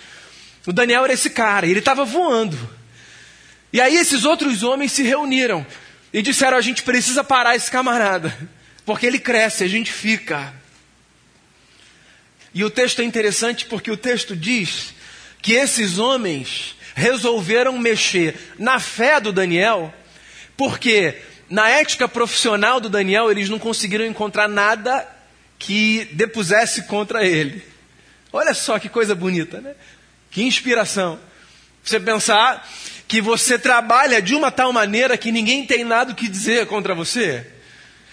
O 0.67 0.71
Daniel 0.71 1.03
era 1.03 1.13
esse 1.13 1.31
cara, 1.31 1.65
ele 1.65 1.79
estava 1.79 2.05
voando. 2.05 2.57
E 3.73 3.81
aí 3.81 3.97
esses 3.97 4.23
outros 4.23 4.61
homens 4.61 4.91
se 4.91 5.01
reuniram 5.01 5.65
e 6.13 6.21
disseram: 6.21 6.57
a 6.57 6.61
gente 6.61 6.83
precisa 6.83 7.23
parar 7.23 7.55
esse 7.55 7.71
camarada, 7.71 8.37
porque 8.85 9.07
ele 9.07 9.17
cresce, 9.17 9.63
a 9.63 9.67
gente 9.67 9.91
fica. 9.91 10.53
E 12.53 12.63
o 12.63 12.69
texto 12.69 13.01
é 13.01 13.03
interessante 13.03 13.65
porque 13.65 13.89
o 13.89 13.97
texto 13.97 14.35
diz 14.35 14.93
que 15.41 15.53
esses 15.53 15.97
homens 15.97 16.75
resolveram 16.99 17.77
mexer 17.79 18.35
na 18.59 18.79
fé 18.79 19.19
do 19.19 19.31
Daniel, 19.31 19.93
porque 20.57 21.15
na 21.49 21.69
ética 21.69 22.07
profissional 22.07 22.79
do 22.79 22.89
Daniel 22.89 23.31
eles 23.31 23.49
não 23.49 23.57
conseguiram 23.57 24.05
encontrar 24.05 24.47
nada 24.47 25.07
que 25.57 26.09
depusesse 26.11 26.83
contra 26.83 27.25
ele. 27.25 27.63
Olha 28.31 28.53
só 28.53 28.77
que 28.77 28.89
coisa 28.89 29.15
bonita, 29.15 29.59
né? 29.59 29.73
Que 30.29 30.43
inspiração. 30.43 31.19
Você 31.83 31.99
pensar 31.99 32.69
que 33.07 33.19
você 33.21 33.57
trabalha 33.57 34.21
de 34.21 34.35
uma 34.35 34.51
tal 34.51 34.71
maneira 34.71 35.17
que 35.17 35.31
ninguém 35.31 35.65
tem 35.65 35.83
nada 35.83 36.11
o 36.11 36.15
que 36.15 36.27
dizer 36.27 36.67
contra 36.67 36.93
você. 36.93 37.45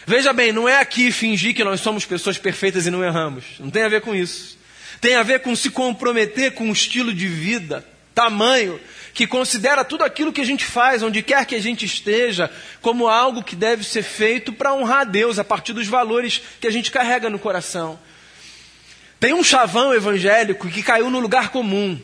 Veja 0.06 0.32
bem, 0.32 0.52
não 0.52 0.68
é 0.68 0.80
aqui 0.80 1.10
fingir 1.10 1.54
que 1.54 1.64
nós 1.64 1.80
somos 1.80 2.06
pessoas 2.06 2.38
perfeitas 2.38 2.86
e 2.86 2.90
não 2.90 3.04
erramos. 3.04 3.44
Não 3.58 3.68
tem 3.68 3.82
a 3.82 3.88
ver 3.88 4.00
com 4.00 4.14
isso. 4.14 4.56
Tem 5.00 5.16
a 5.16 5.22
ver 5.22 5.40
com 5.40 5.54
se 5.54 5.68
comprometer 5.68 6.52
com 6.52 6.68
um 6.68 6.72
estilo 6.72 7.12
de 7.12 7.26
vida, 7.26 7.84
tamanho, 8.16 8.80
que 9.12 9.26
considera 9.26 9.84
tudo 9.84 10.02
aquilo 10.02 10.32
que 10.32 10.40
a 10.40 10.44
gente 10.44 10.64
faz, 10.64 11.02
onde 11.02 11.22
quer 11.22 11.44
que 11.44 11.54
a 11.54 11.60
gente 11.60 11.84
esteja, 11.84 12.50
como 12.80 13.08
algo 13.08 13.42
que 13.42 13.54
deve 13.54 13.84
ser 13.84 14.02
feito 14.02 14.54
para 14.54 14.72
honrar 14.72 15.00
a 15.00 15.04
Deus 15.04 15.38
a 15.38 15.44
partir 15.44 15.74
dos 15.74 15.86
valores 15.86 16.40
que 16.58 16.66
a 16.66 16.70
gente 16.70 16.90
carrega 16.90 17.28
no 17.28 17.38
coração. 17.38 17.98
Tem 19.20 19.34
um 19.34 19.44
chavão 19.44 19.92
evangélico 19.92 20.66
que 20.68 20.82
caiu 20.82 21.10
no 21.10 21.20
lugar 21.20 21.50
comum. 21.50 22.00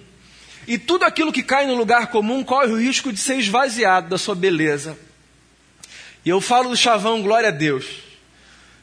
E 0.69 0.76
tudo 0.76 1.04
aquilo 1.04 1.33
que 1.33 1.42
cai 1.42 1.66
no 1.66 1.75
lugar 1.75 2.09
comum 2.09 2.45
corre 2.45 2.73
o 2.73 2.78
risco 2.78 3.11
de 3.11 3.19
ser 3.19 3.38
esvaziado 3.38 4.11
da 4.11 4.19
sua 4.19 4.35
beleza. 4.35 4.99
E 6.26 6.28
eu 6.28 6.42
falo 6.42 6.69
do 6.69 6.76
chavão 6.76 7.23
glória 7.23 7.49
a 7.49 7.52
Deus. 7.52 7.87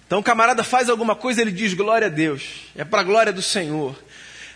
Então 0.08 0.18
o 0.18 0.24
camarada 0.24 0.64
faz 0.64 0.90
alguma 0.90 1.16
coisa, 1.16 1.42
ele 1.42 1.52
diz 1.52 1.76
glória 1.76 2.08
a 2.08 2.10
Deus. 2.10 2.72
É 2.76 2.84
para 2.84 3.02
a 3.02 3.04
glória 3.04 3.32
do 3.32 3.42
Senhor. 3.44 3.96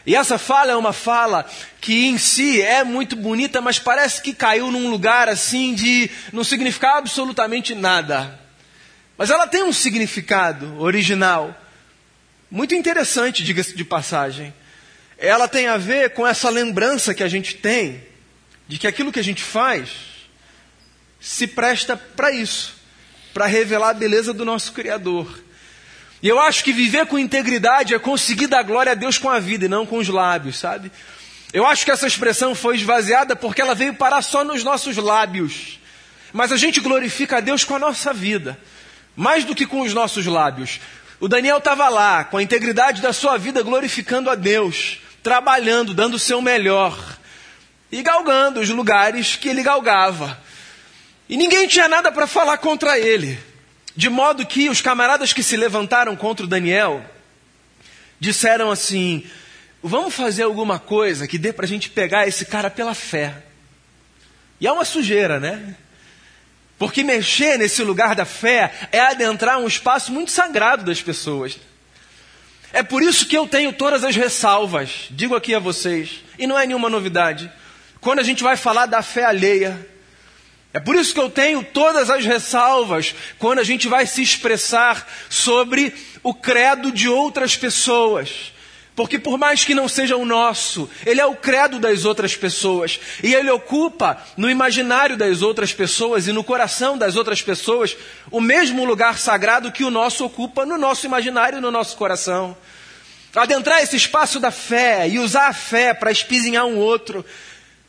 E 0.05 0.15
essa 0.15 0.37
fala 0.37 0.71
é 0.71 0.75
uma 0.75 0.91
fala 0.91 1.49
que 1.79 2.07
em 2.07 2.17
si 2.17 2.61
é 2.61 2.83
muito 2.83 3.15
bonita, 3.15 3.61
mas 3.61 3.79
parece 3.79 4.21
que 4.21 4.33
caiu 4.33 4.69
num 4.69 4.89
lugar 4.89 5.29
assim 5.29 5.73
de 5.73 6.09
não 6.31 6.43
significar 6.43 6.97
absolutamente 6.97 7.73
nada. 7.73 8.39
Mas 9.17 9.29
ela 9.29 9.47
tem 9.47 9.63
um 9.63 9.71
significado 9.71 10.81
original, 10.81 11.55
muito 12.51 12.75
interessante, 12.75 13.43
diga-se 13.43 13.75
de 13.75 13.85
passagem. 13.85 14.53
Ela 15.17 15.47
tem 15.47 15.67
a 15.67 15.77
ver 15.77 16.11
com 16.11 16.27
essa 16.27 16.49
lembrança 16.49 17.13
que 17.13 17.23
a 17.23 17.27
gente 17.27 17.55
tem 17.55 18.03
de 18.67 18.77
que 18.77 18.87
aquilo 18.87 19.11
que 19.11 19.19
a 19.19 19.23
gente 19.23 19.43
faz 19.43 19.89
se 21.19 21.47
presta 21.47 21.95
para 21.95 22.31
isso, 22.31 22.75
para 23.33 23.45
revelar 23.45 23.89
a 23.89 23.93
beleza 23.93 24.33
do 24.33 24.43
nosso 24.43 24.73
Criador. 24.73 25.42
E 26.23 26.29
eu 26.29 26.39
acho 26.39 26.63
que 26.63 26.71
viver 26.71 27.05
com 27.05 27.19
integridade 27.19 27.93
é 27.93 27.99
conseguir 27.99 28.47
dar 28.47 28.63
glória 28.63 28.93
a 28.93 28.95
Deus 28.95 29.17
com 29.17 29.29
a 29.29 29.41
vida 29.41 29.65
e 29.65 29.67
não 29.67 29.85
com 29.85 29.97
os 29.97 30.07
lábios, 30.07 30.57
sabe? 30.57 30.89
Eu 31.51 31.67
acho 31.67 31.83
que 31.83 31.91
essa 31.91 32.07
expressão 32.07 32.55
foi 32.55 32.77
esvaziada 32.77 33.35
porque 33.35 33.61
ela 33.61 33.75
veio 33.75 33.93
parar 33.93 34.21
só 34.21 34.41
nos 34.41 34.63
nossos 34.63 34.95
lábios. 34.95 35.81
Mas 36.31 36.53
a 36.53 36.55
gente 36.55 36.79
glorifica 36.79 37.37
a 37.37 37.39
Deus 37.41 37.65
com 37.65 37.75
a 37.75 37.79
nossa 37.79 38.13
vida, 38.13 38.57
mais 39.17 39.43
do 39.43 39.53
que 39.53 39.65
com 39.65 39.81
os 39.81 39.93
nossos 39.93 40.25
lábios. 40.25 40.79
O 41.19 41.27
Daniel 41.27 41.57
estava 41.57 41.89
lá, 41.89 42.23
com 42.23 42.37
a 42.37 42.43
integridade 42.43 43.01
da 43.01 43.11
sua 43.11 43.37
vida, 43.37 43.61
glorificando 43.61 44.29
a 44.29 44.35
Deus, 44.35 44.99
trabalhando, 45.21 45.93
dando 45.93 46.13
o 46.13 46.19
seu 46.19 46.41
melhor 46.41 46.97
e 47.91 48.01
galgando 48.01 48.61
os 48.61 48.69
lugares 48.69 49.35
que 49.35 49.49
ele 49.49 49.61
galgava. 49.61 50.39
E 51.27 51.35
ninguém 51.35 51.67
tinha 51.67 51.89
nada 51.89 52.13
para 52.13 52.27
falar 52.27 52.59
contra 52.59 52.97
ele. 52.97 53.37
De 53.95 54.09
modo 54.09 54.45
que 54.45 54.69
os 54.69 54.81
camaradas 54.81 55.33
que 55.33 55.43
se 55.43 55.55
levantaram 55.55 56.15
contra 56.15 56.45
o 56.45 56.49
Daniel 56.49 57.03
disseram 58.19 58.71
assim: 58.71 59.25
vamos 59.81 60.13
fazer 60.13 60.43
alguma 60.43 60.79
coisa 60.79 61.27
que 61.27 61.37
dê 61.37 61.53
para 61.53 61.65
a 61.65 61.67
gente 61.67 61.89
pegar 61.89 62.27
esse 62.27 62.45
cara 62.45 62.69
pela 62.69 62.95
fé. 62.95 63.35
E 64.59 64.65
é 64.65 64.71
uma 64.71 64.85
sujeira, 64.85 65.39
né? 65.39 65.75
Porque 66.79 67.03
mexer 67.03 67.57
nesse 67.57 67.83
lugar 67.83 68.15
da 68.15 68.25
fé 68.25 68.71
é 68.91 68.99
adentrar 68.99 69.59
um 69.59 69.67
espaço 69.67 70.11
muito 70.11 70.31
sagrado 70.31 70.83
das 70.83 71.01
pessoas. 71.01 71.59
É 72.71 72.81
por 72.81 73.03
isso 73.03 73.27
que 73.27 73.37
eu 73.37 73.47
tenho 73.47 73.71
todas 73.71 74.03
as 74.03 74.15
ressalvas, 74.15 75.07
digo 75.11 75.35
aqui 75.35 75.53
a 75.53 75.59
vocês, 75.59 76.23
e 76.39 76.47
não 76.47 76.57
é 76.57 76.65
nenhuma 76.65 76.89
novidade. 76.89 77.51
Quando 78.01 78.19
a 78.19 78.23
gente 78.23 78.41
vai 78.41 78.57
falar 78.57 78.87
da 78.87 79.03
fé 79.03 79.23
alheia, 79.25 79.87
é 80.73 80.79
por 80.79 80.95
isso 80.95 81.13
que 81.13 81.19
eu 81.19 81.29
tenho 81.29 81.63
todas 81.63 82.09
as 82.09 82.25
ressalvas 82.25 83.13
quando 83.37 83.59
a 83.59 83.63
gente 83.63 83.87
vai 83.87 84.07
se 84.07 84.23
expressar 84.23 85.07
sobre 85.29 85.93
o 86.23 86.33
credo 86.33 86.91
de 86.91 87.07
outras 87.07 87.55
pessoas. 87.55 88.51
Porque 88.95 89.19
por 89.19 89.37
mais 89.37 89.63
que 89.63 89.75
não 89.75 89.87
seja 89.87 90.15
o 90.15 90.25
nosso, 90.25 90.89
ele 91.05 91.21
é 91.21 91.25
o 91.25 91.35
credo 91.35 91.79
das 91.79 92.05
outras 92.05 92.35
pessoas. 92.35 92.99
E 93.23 93.33
ele 93.35 93.51
ocupa 93.51 94.17
no 94.35 94.49
imaginário 94.49 95.15
das 95.15 95.43
outras 95.43 95.71
pessoas 95.71 96.27
e 96.27 96.31
no 96.31 96.43
coração 96.43 96.97
das 96.97 97.15
outras 97.15 97.41
pessoas 97.41 97.95
o 98.31 98.41
mesmo 98.41 98.83
lugar 98.83 99.19
sagrado 99.19 99.71
que 99.71 99.83
o 99.83 99.91
nosso 99.91 100.25
ocupa 100.25 100.65
no 100.65 100.77
nosso 100.77 101.05
imaginário 101.05 101.57
e 101.57 101.61
no 101.61 101.69
nosso 101.69 101.95
coração. 101.97 102.57
Adentrar 103.35 103.81
esse 103.81 103.95
espaço 103.95 104.39
da 104.39 104.51
fé 104.51 105.07
e 105.07 105.19
usar 105.19 105.47
a 105.47 105.53
fé 105.53 105.93
para 105.93 106.11
espizinhar 106.11 106.65
um 106.65 106.77
outro, 106.77 107.25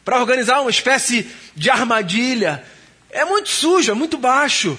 para 0.05 0.21
organizar 0.21 0.61
uma 0.61 0.71
espécie 0.71 1.31
de 1.55 1.69
armadilha, 1.69 2.65
é 3.15 3.25
muito 3.25 3.49
sujo, 3.49 3.93
é 3.93 3.95
muito 3.95 4.19
baixo. 4.19 4.77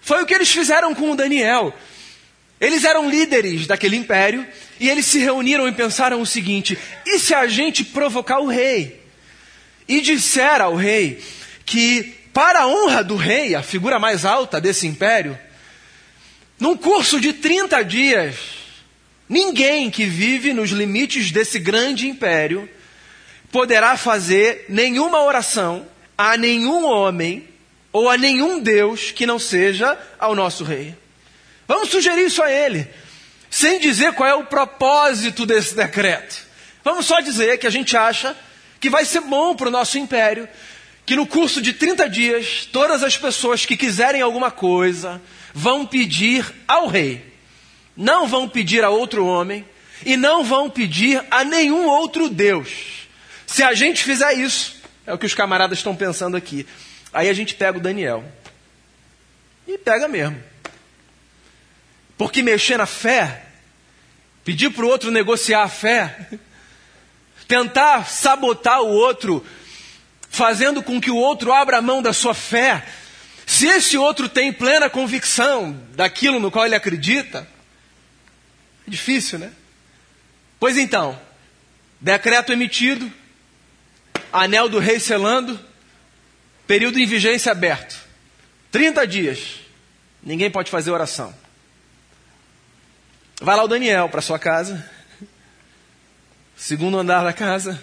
Foi 0.00 0.22
o 0.22 0.26
que 0.26 0.32
eles 0.32 0.50
fizeram 0.50 0.94
com 0.94 1.10
o 1.10 1.16
Daniel. 1.16 1.74
Eles 2.60 2.84
eram 2.84 3.10
líderes 3.10 3.66
daquele 3.66 3.96
império 3.96 4.46
e 4.78 4.88
eles 4.88 5.04
se 5.04 5.18
reuniram 5.18 5.66
e 5.66 5.72
pensaram 5.72 6.20
o 6.20 6.26
seguinte: 6.26 6.78
e 7.04 7.18
se 7.18 7.34
a 7.34 7.48
gente 7.48 7.84
provocar 7.84 8.38
o 8.38 8.46
rei? 8.46 9.02
E 9.88 10.00
disser 10.00 10.60
ao 10.60 10.76
rei 10.76 11.20
que, 11.64 12.14
para 12.32 12.60
a 12.60 12.68
honra 12.68 13.02
do 13.02 13.16
rei, 13.16 13.56
a 13.56 13.62
figura 13.62 13.98
mais 13.98 14.24
alta 14.24 14.60
desse 14.60 14.86
império, 14.86 15.36
num 16.60 16.76
curso 16.76 17.20
de 17.20 17.32
30 17.32 17.82
dias, 17.82 18.36
ninguém 19.28 19.90
que 19.90 20.04
vive 20.04 20.52
nos 20.52 20.70
limites 20.70 21.32
desse 21.32 21.58
grande 21.58 22.08
império 22.08 22.68
poderá 23.50 23.96
fazer 23.96 24.66
nenhuma 24.68 25.22
oração 25.22 25.86
a 26.16 26.36
nenhum 26.36 26.84
homem 26.84 27.55
ou 27.96 28.10
a 28.10 28.18
nenhum 28.18 28.60
Deus 28.60 29.10
que 29.10 29.24
não 29.24 29.38
seja 29.38 29.98
ao 30.18 30.34
nosso 30.34 30.62
rei. 30.64 30.94
Vamos 31.66 31.88
sugerir 31.88 32.26
isso 32.26 32.42
a 32.42 32.52
ele, 32.52 32.86
sem 33.48 33.80
dizer 33.80 34.12
qual 34.12 34.28
é 34.28 34.34
o 34.34 34.44
propósito 34.44 35.46
desse 35.46 35.74
decreto. 35.74 36.44
Vamos 36.84 37.06
só 37.06 37.20
dizer 37.20 37.56
que 37.56 37.66
a 37.66 37.70
gente 37.70 37.96
acha 37.96 38.36
que 38.78 38.90
vai 38.90 39.06
ser 39.06 39.22
bom 39.22 39.56
para 39.56 39.68
o 39.68 39.70
nosso 39.70 39.96
império, 39.96 40.46
que 41.06 41.16
no 41.16 41.26
curso 41.26 41.62
de 41.62 41.72
30 41.72 42.06
dias, 42.10 42.68
todas 42.70 43.02
as 43.02 43.16
pessoas 43.16 43.64
que 43.64 43.78
quiserem 43.78 44.20
alguma 44.20 44.50
coisa 44.50 45.18
vão 45.54 45.86
pedir 45.86 46.44
ao 46.68 46.88
rei. 46.88 47.24
Não 47.96 48.26
vão 48.26 48.46
pedir 48.46 48.84
a 48.84 48.90
outro 48.90 49.24
homem 49.24 49.64
e 50.04 50.18
não 50.18 50.44
vão 50.44 50.68
pedir 50.68 51.24
a 51.30 51.42
nenhum 51.44 51.86
outro 51.86 52.28
Deus. 52.28 52.68
Se 53.46 53.62
a 53.62 53.72
gente 53.72 54.04
fizer 54.04 54.34
isso, 54.34 54.76
é 55.06 55.14
o 55.14 55.18
que 55.18 55.24
os 55.24 55.32
camaradas 55.32 55.78
estão 55.78 55.96
pensando 55.96 56.36
aqui. 56.36 56.66
Aí 57.16 57.30
a 57.30 57.32
gente 57.32 57.54
pega 57.54 57.78
o 57.78 57.80
Daniel. 57.80 58.22
E 59.66 59.78
pega 59.78 60.06
mesmo. 60.06 60.38
Porque 62.18 62.42
mexer 62.42 62.76
na 62.76 62.84
fé, 62.84 63.46
pedir 64.44 64.68
para 64.68 64.84
o 64.84 64.88
outro 64.88 65.10
negociar 65.10 65.62
a 65.62 65.68
fé, 65.68 66.28
tentar 67.48 68.06
sabotar 68.06 68.82
o 68.82 68.88
outro, 68.88 69.42
fazendo 70.28 70.82
com 70.82 71.00
que 71.00 71.10
o 71.10 71.16
outro 71.16 71.54
abra 71.54 71.78
a 71.78 71.82
mão 71.82 72.02
da 72.02 72.12
sua 72.12 72.34
fé, 72.34 72.84
Se 73.46 73.66
esse 73.68 73.96
outro 73.96 74.28
tem 74.28 74.52
plena 74.52 74.90
convicção 74.90 75.72
daquilo 75.94 76.40
no 76.40 76.50
qual 76.50 76.66
ele 76.66 76.74
acredita, 76.74 77.48
é 78.86 78.90
difícil, 78.90 79.38
né? 79.38 79.52
Pois 80.58 80.76
então, 80.76 81.18
decreto 82.00 82.52
emitido, 82.52 83.10
anel 84.32 84.68
do 84.68 84.80
rei 84.80 84.98
selando, 84.98 85.58
período 86.66 86.98
em 86.98 87.06
vigência 87.06 87.52
aberto. 87.52 87.96
30 88.70 89.06
dias. 89.06 89.60
Ninguém 90.22 90.50
pode 90.50 90.70
fazer 90.70 90.90
oração. 90.90 91.34
Vai 93.40 93.54
lá 93.56 93.64
o 93.64 93.68
Daniel 93.68 94.08
para 94.08 94.20
sua 94.20 94.38
casa. 94.38 94.90
Segundo 96.56 96.98
andar 96.98 97.22
da 97.22 97.34
casa, 97.34 97.82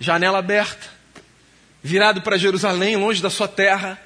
janela 0.00 0.38
aberta, 0.38 0.88
virado 1.82 2.22
para 2.22 2.38
Jerusalém, 2.38 2.96
longe 2.96 3.20
da 3.20 3.28
sua 3.28 3.46
terra, 3.46 4.00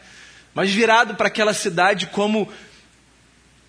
mas 0.53 0.71
virado 0.71 1.15
para 1.15 1.29
aquela 1.29 1.55
cidade 1.55 2.09
como 2.09 2.53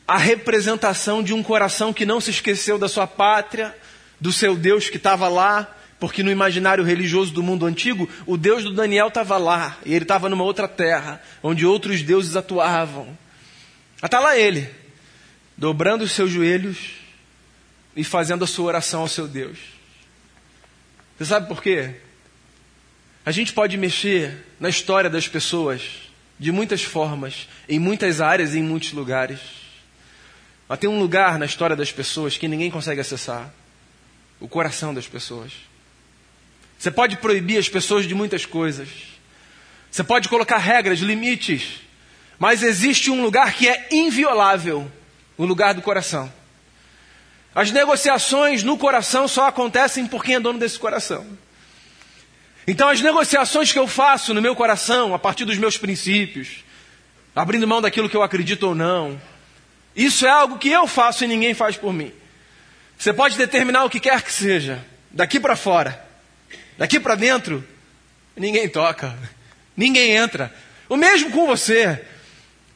a 0.08 0.18
representação 0.18 1.22
de 1.22 1.34
um 1.34 1.44
coração 1.44 1.94
que 1.94 2.06
não 2.06 2.20
se 2.20 2.32
esqueceu 2.32 2.80
da 2.80 2.88
sua 2.90 3.06
pátria, 3.06 3.76
do 4.20 4.32
seu 4.32 4.56
Deus 4.56 4.90
que 4.90 4.98
estava 4.98 5.28
lá, 5.28 5.76
porque 6.00 6.22
no 6.22 6.32
imaginário 6.32 6.84
religioso 6.84 7.34
do 7.34 7.42
mundo 7.42 7.66
antigo, 7.66 8.08
o 8.26 8.38
Deus 8.38 8.64
do 8.64 8.74
Daniel 8.74 9.08
estava 9.08 9.38
lá, 9.38 9.78
e 9.86 9.94
ele 9.94 10.04
estava 10.04 10.30
numa 10.30 10.44
outra 10.44 10.68
terra, 10.68 11.22
onde 11.42 11.66
outros 11.66 12.04
deuses 12.04 12.36
atuavam. 12.36 13.18
Está 14.04 14.20
lá 14.20 14.38
ele, 14.38 14.70
dobrando 15.58 16.04
os 16.04 16.12
seus 16.12 16.32
joelhos 16.32 16.78
e 17.96 18.04
fazendo 18.04 18.44
a 18.44 18.48
sua 18.48 18.66
oração 18.66 19.02
ao 19.02 19.08
seu 19.08 19.28
Deus. 19.28 19.58
Você 21.18 21.26
sabe 21.26 21.48
por 21.48 21.64
quê? 21.64 21.96
A 23.26 23.32
gente 23.32 23.52
pode 23.52 23.76
mexer 23.76 24.46
na 24.60 24.70
história 24.70 25.10
das 25.10 25.28
pessoas 25.28 25.82
de 26.40 26.52
muitas 26.52 26.84
formas, 26.84 27.48
em 27.68 27.80
muitas 27.80 28.22
áreas 28.22 28.54
e 28.54 28.60
em 28.60 28.64
muitos 28.64 28.94
lugares. 28.94 29.40
Mas 30.70 30.78
tem 30.78 30.90
um 30.90 31.00
lugar 31.00 31.40
na 31.40 31.46
história 31.46 31.76
das 31.76 31.92
pessoas 31.92 32.38
que 32.38 32.48
ninguém 32.48 32.70
consegue 32.70 33.02
acessar 33.02 33.52
o 34.40 34.48
coração 34.48 34.94
das 34.94 35.08
pessoas. 35.08 35.52
Você 36.78 36.92
pode 36.92 37.18
proibir 37.18 37.58
as 37.58 37.68
pessoas 37.68 38.06
de 38.06 38.14
muitas 38.14 38.46
coisas. 38.46 38.88
Você 39.90 40.04
pode 40.04 40.30
colocar 40.30 40.58
regras, 40.58 41.00
limites. 41.00 41.82
Mas 42.38 42.62
existe 42.62 43.10
um 43.10 43.22
lugar 43.22 43.54
que 43.54 43.68
é 43.68 43.88
inviolável 43.92 44.92
o 45.38 45.46
lugar 45.46 45.74
do 45.74 45.82
coração. 45.82 46.32
As 47.54 47.72
negociações 47.72 48.62
no 48.62 48.78
coração 48.78 49.28
só 49.28 49.48
acontecem 49.48 50.06
por 50.06 50.24
quem 50.24 50.36
é 50.36 50.40
dono 50.40 50.60
desse 50.60 50.78
coração. 50.78 51.26
Então, 52.68 52.90
as 52.90 53.02
negociações 53.02 53.72
que 53.72 53.80
eu 53.80 53.88
faço 53.88 54.34
no 54.34 54.42
meu 54.42 54.56
coração, 54.56 55.14
a 55.14 55.20
partir 55.20 55.46
dos 55.46 55.58
meus 55.58 55.78
princípios, 55.78 56.64
abrindo 57.36 57.68
mão 57.68 57.82
daquilo 57.82 58.10
que 58.10 58.18
eu 58.18 58.22
acredito 58.22 58.68
ou 58.68 58.76
não, 58.76 59.20
isso 59.96 60.28
é 60.28 60.30
algo 60.30 60.60
que 60.60 60.70
eu 60.70 60.86
faço 60.86 61.24
e 61.24 61.28
ninguém 61.28 61.56
faz 61.56 61.78
por 61.78 61.92
mim. 61.92 62.12
Você 62.98 63.14
pode 63.14 63.38
determinar 63.38 63.86
o 63.86 63.90
que 63.90 64.00
quer 64.00 64.22
que 64.22 64.32
seja, 64.32 64.86
daqui 65.10 65.40
para 65.40 65.56
fora. 65.56 66.07
Daqui 66.78 67.00
para 67.00 67.16
dentro, 67.16 67.66
ninguém 68.36 68.70
toca, 68.70 69.18
ninguém 69.76 70.12
entra. 70.12 70.54
O 70.88 70.96
mesmo 70.96 71.32
com 71.32 71.48
você. 71.48 72.04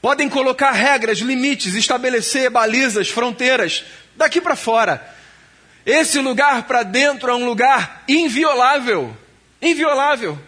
Podem 0.01 0.27
colocar 0.27 0.72
regras, 0.72 1.20
limites, 1.20 1.75
estabelecer 1.75 2.50
balizas, 2.50 3.10
fronteiras, 3.10 3.84
daqui 4.15 4.41
para 4.41 4.55
fora. 4.55 5.15
Esse 5.86 6.20
lugar 6.20 6.63
para 6.63 6.81
dentro 6.81 7.29
é 7.29 7.36
um 7.36 7.46
lugar 7.46 8.03
inviolável. 8.08 9.15
Inviolável. 9.62 10.39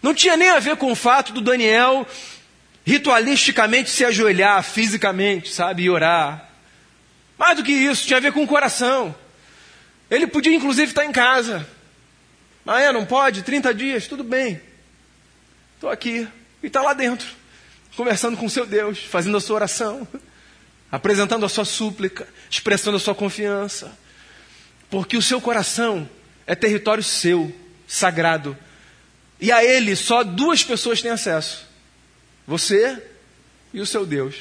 Não 0.00 0.14
tinha 0.14 0.36
nem 0.36 0.48
a 0.48 0.60
ver 0.60 0.76
com 0.76 0.92
o 0.92 0.94
fato 0.94 1.32
do 1.32 1.40
Daniel 1.40 2.06
ritualisticamente 2.84 3.90
se 3.90 4.04
ajoelhar 4.04 4.62
fisicamente, 4.62 5.52
sabe, 5.52 5.82
e 5.82 5.90
orar. 5.90 6.48
Mais 7.36 7.56
do 7.56 7.64
que 7.64 7.72
isso, 7.72 8.06
tinha 8.06 8.18
a 8.18 8.20
ver 8.20 8.32
com 8.32 8.44
o 8.44 8.46
coração. 8.46 9.12
Ele 10.08 10.28
podia 10.28 10.54
inclusive 10.54 10.92
estar 10.92 11.04
em 11.04 11.10
casa. 11.10 11.66
Ah, 12.66 12.80
é, 12.80 12.92
não 12.92 13.06
pode? 13.06 13.42
30 13.42 13.72
dias? 13.72 14.08
Tudo 14.08 14.24
bem. 14.24 14.60
Estou 15.76 15.88
aqui. 15.88 16.26
E 16.62 16.66
está 16.66 16.82
lá 16.82 16.94
dentro, 16.94 17.28
conversando 17.96 18.36
com 18.36 18.48
seu 18.48 18.66
Deus, 18.66 18.98
fazendo 18.98 19.36
a 19.36 19.40
sua 19.40 19.56
oração, 19.56 20.08
apresentando 20.90 21.46
a 21.46 21.48
sua 21.48 21.64
súplica, 21.64 22.26
expressando 22.50 22.96
a 22.96 23.00
sua 23.00 23.14
confiança. 23.14 23.96
Porque 24.90 25.16
o 25.16 25.22
seu 25.22 25.40
coração 25.40 26.08
é 26.46 26.54
território 26.54 27.04
seu, 27.04 27.54
sagrado. 27.86 28.56
E 29.40 29.52
a 29.52 29.62
ele 29.62 29.94
só 29.94 30.24
duas 30.24 30.64
pessoas 30.64 31.00
têm 31.00 31.10
acesso: 31.10 31.66
você 32.46 33.00
e 33.72 33.80
o 33.80 33.86
seu 33.86 34.04
Deus. 34.04 34.34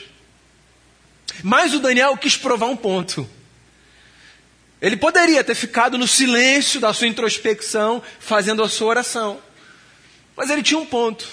Mas 1.43 1.73
o 1.73 1.79
Daniel 1.79 2.17
quis 2.17 2.38
provar 2.38 2.67
um 2.67 2.77
ponto. 2.77 3.29
Ele 4.86 4.95
poderia 4.95 5.43
ter 5.43 5.56
ficado 5.56 5.98
no 5.98 6.08
silêncio 6.08 6.80
da 6.80 6.93
sua 6.93 7.08
introspecção, 7.08 8.04
fazendo 8.19 8.62
a 8.62 8.69
sua 8.69 8.89
oração. 8.89 9.41
Mas 10.38 10.52
ele 10.52 10.62
tinha 10.62 10.80
um 10.80 10.86
ponto. 10.86 11.28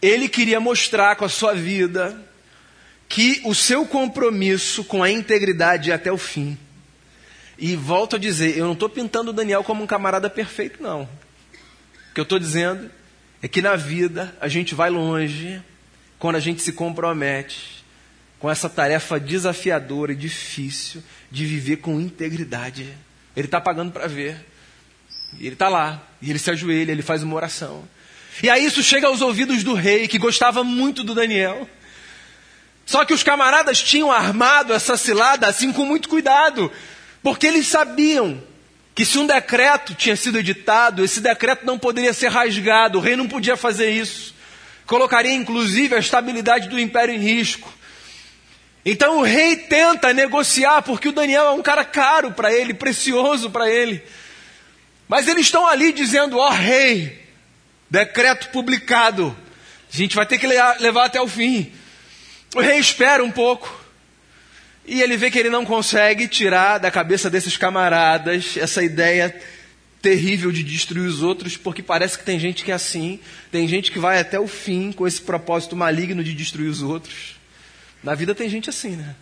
Ele 0.00 0.28
queria 0.28 0.60
mostrar 0.60 1.16
com 1.16 1.24
a 1.24 1.28
sua 1.28 1.52
vida 1.52 2.16
que 3.08 3.42
o 3.44 3.56
seu 3.56 3.84
compromisso 3.84 4.84
com 4.84 5.02
a 5.02 5.10
integridade 5.10 5.90
é 5.90 5.94
até 5.94 6.12
o 6.12 6.16
fim. 6.16 6.56
E 7.58 7.74
volto 7.74 8.14
a 8.14 8.20
dizer, 8.20 8.56
eu 8.56 8.66
não 8.66 8.74
estou 8.74 8.88
pintando 8.88 9.32
o 9.32 9.34
Daniel 9.34 9.64
como 9.64 9.82
um 9.82 9.86
camarada 9.88 10.30
perfeito, 10.30 10.80
não. 10.80 11.02
O 11.02 12.14
que 12.14 12.20
eu 12.20 12.22
estou 12.22 12.38
dizendo 12.38 12.88
é 13.42 13.48
que 13.48 13.60
na 13.60 13.74
vida 13.74 14.32
a 14.40 14.46
gente 14.46 14.76
vai 14.76 14.90
longe 14.90 15.60
quando 16.20 16.36
a 16.36 16.40
gente 16.40 16.62
se 16.62 16.70
compromete 16.70 17.83
com 18.44 18.50
essa 18.50 18.68
tarefa 18.68 19.18
desafiadora 19.18 20.12
e 20.12 20.14
difícil 20.14 21.02
de 21.30 21.46
viver 21.46 21.76
com 21.76 21.98
integridade. 21.98 22.86
Ele 23.34 23.46
está 23.46 23.58
pagando 23.58 23.90
para 23.90 24.06
ver. 24.06 24.36
E 25.40 25.46
ele 25.46 25.54
está 25.54 25.70
lá, 25.70 26.06
e 26.20 26.28
ele 26.28 26.38
se 26.38 26.50
ajoelha, 26.50 26.92
ele 26.92 27.00
faz 27.00 27.22
uma 27.22 27.34
oração. 27.34 27.88
E 28.42 28.50
aí 28.50 28.66
isso 28.66 28.82
chega 28.82 29.06
aos 29.06 29.22
ouvidos 29.22 29.64
do 29.64 29.72
rei, 29.72 30.06
que 30.06 30.18
gostava 30.18 30.62
muito 30.62 31.02
do 31.02 31.14
Daniel. 31.14 31.66
Só 32.84 33.06
que 33.06 33.14
os 33.14 33.22
camaradas 33.22 33.82
tinham 33.82 34.12
armado 34.12 34.74
essa 34.74 34.98
cilada 34.98 35.48
assim 35.48 35.72
com 35.72 35.86
muito 35.86 36.06
cuidado, 36.06 36.70
porque 37.22 37.46
eles 37.46 37.66
sabiam 37.66 38.42
que 38.94 39.06
se 39.06 39.16
um 39.16 39.26
decreto 39.26 39.94
tinha 39.94 40.16
sido 40.16 40.38
editado, 40.38 41.02
esse 41.02 41.22
decreto 41.22 41.64
não 41.64 41.78
poderia 41.78 42.12
ser 42.12 42.28
rasgado, 42.28 42.98
o 42.98 43.00
rei 43.00 43.16
não 43.16 43.26
podia 43.26 43.56
fazer 43.56 43.88
isso. 43.88 44.34
Colocaria 44.84 45.32
inclusive 45.32 45.94
a 45.94 45.98
estabilidade 45.98 46.68
do 46.68 46.78
império 46.78 47.14
em 47.14 47.18
risco. 47.18 47.73
Então 48.84 49.18
o 49.18 49.22
rei 49.22 49.56
tenta 49.56 50.12
negociar, 50.12 50.82
porque 50.82 51.08
o 51.08 51.12
Daniel 51.12 51.46
é 51.46 51.50
um 51.52 51.62
cara 51.62 51.84
caro 51.84 52.32
para 52.32 52.52
ele, 52.52 52.74
precioso 52.74 53.50
para 53.50 53.70
ele. 53.70 54.02
Mas 55.08 55.26
eles 55.26 55.46
estão 55.46 55.66
ali 55.66 55.92
dizendo: 55.92 56.38
Ó 56.38 56.48
oh, 56.48 56.52
rei, 56.52 57.18
decreto 57.88 58.50
publicado, 58.50 59.34
a 59.92 59.96
gente 59.96 60.14
vai 60.14 60.26
ter 60.26 60.38
que 60.38 60.46
levar 60.46 61.06
até 61.06 61.20
o 61.20 61.28
fim. 61.28 61.72
O 62.54 62.60
rei 62.60 62.78
espera 62.78 63.24
um 63.24 63.30
pouco. 63.30 63.82
E 64.86 65.00
ele 65.00 65.16
vê 65.16 65.30
que 65.30 65.38
ele 65.38 65.48
não 65.48 65.64
consegue 65.64 66.28
tirar 66.28 66.76
da 66.76 66.90
cabeça 66.90 67.30
desses 67.30 67.56
camaradas 67.56 68.56
essa 68.58 68.82
ideia 68.82 69.34
terrível 70.02 70.52
de 70.52 70.62
destruir 70.62 71.06
os 71.06 71.22
outros, 71.22 71.56
porque 71.56 71.82
parece 71.82 72.18
que 72.18 72.24
tem 72.24 72.38
gente 72.38 72.62
que 72.62 72.70
é 72.70 72.74
assim, 72.74 73.18
tem 73.50 73.66
gente 73.66 73.90
que 73.90 73.98
vai 73.98 74.20
até 74.20 74.38
o 74.38 74.46
fim 74.46 74.92
com 74.92 75.06
esse 75.06 75.22
propósito 75.22 75.74
maligno 75.74 76.22
de 76.22 76.34
destruir 76.34 76.68
os 76.68 76.82
outros. 76.82 77.33
Na 78.04 78.14
vida 78.14 78.34
tem 78.34 78.50
gente 78.50 78.68
assim, 78.68 78.96
né? 78.96 79.16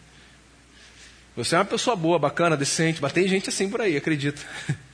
Você 1.37 1.55
é 1.55 1.59
uma 1.59 1.64
pessoa 1.64 1.95
boa, 1.95 2.18
bacana, 2.18 2.57
decente, 2.57 3.01
mas 3.01 3.12
tem 3.12 3.29
gente 3.29 3.49
assim 3.49 3.71
por 3.71 3.81
aí, 3.81 3.97
acredita. 3.97 4.42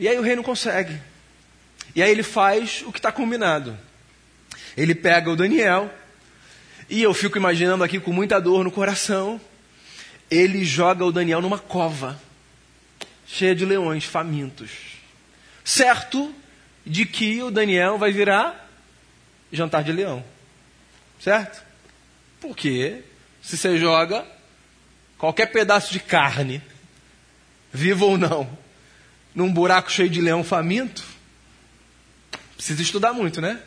E 0.00 0.06
aí 0.06 0.16
o 0.16 0.22
rei 0.22 0.36
não 0.36 0.44
consegue. 0.44 0.96
E 1.92 2.00
aí 2.00 2.08
ele 2.08 2.22
faz 2.22 2.84
o 2.86 2.92
que 2.92 3.00
está 3.00 3.10
combinado. 3.10 3.76
Ele 4.76 4.94
pega 4.94 5.28
o 5.28 5.34
Daniel, 5.34 5.92
e 6.88 7.02
eu 7.02 7.12
fico 7.12 7.36
imaginando 7.36 7.82
aqui 7.82 7.98
com 7.98 8.12
muita 8.12 8.40
dor 8.40 8.62
no 8.62 8.70
coração, 8.70 9.40
ele 10.30 10.64
joga 10.64 11.04
o 11.04 11.10
Daniel 11.10 11.42
numa 11.42 11.58
cova, 11.58 12.16
cheia 13.26 13.56
de 13.56 13.66
leões 13.66 14.04
famintos. 14.04 14.70
Certo 15.64 16.32
de 16.86 17.04
que 17.04 17.42
o 17.42 17.50
Daniel 17.50 17.98
vai 17.98 18.12
virar 18.12 18.70
jantar 19.52 19.82
de 19.82 19.90
leão. 19.90 20.24
Certo? 21.18 21.67
Porque 22.40 23.02
se 23.42 23.56
você 23.56 23.78
joga 23.78 24.26
qualquer 25.16 25.46
pedaço 25.46 25.92
de 25.92 26.00
carne, 26.00 26.62
vivo 27.72 28.06
ou 28.06 28.18
não, 28.18 28.58
num 29.34 29.52
buraco 29.52 29.90
cheio 29.90 30.08
de 30.08 30.20
leão 30.20 30.44
faminto, 30.44 31.04
precisa 32.56 32.82
estudar 32.82 33.12
muito, 33.12 33.40
né? 33.40 33.60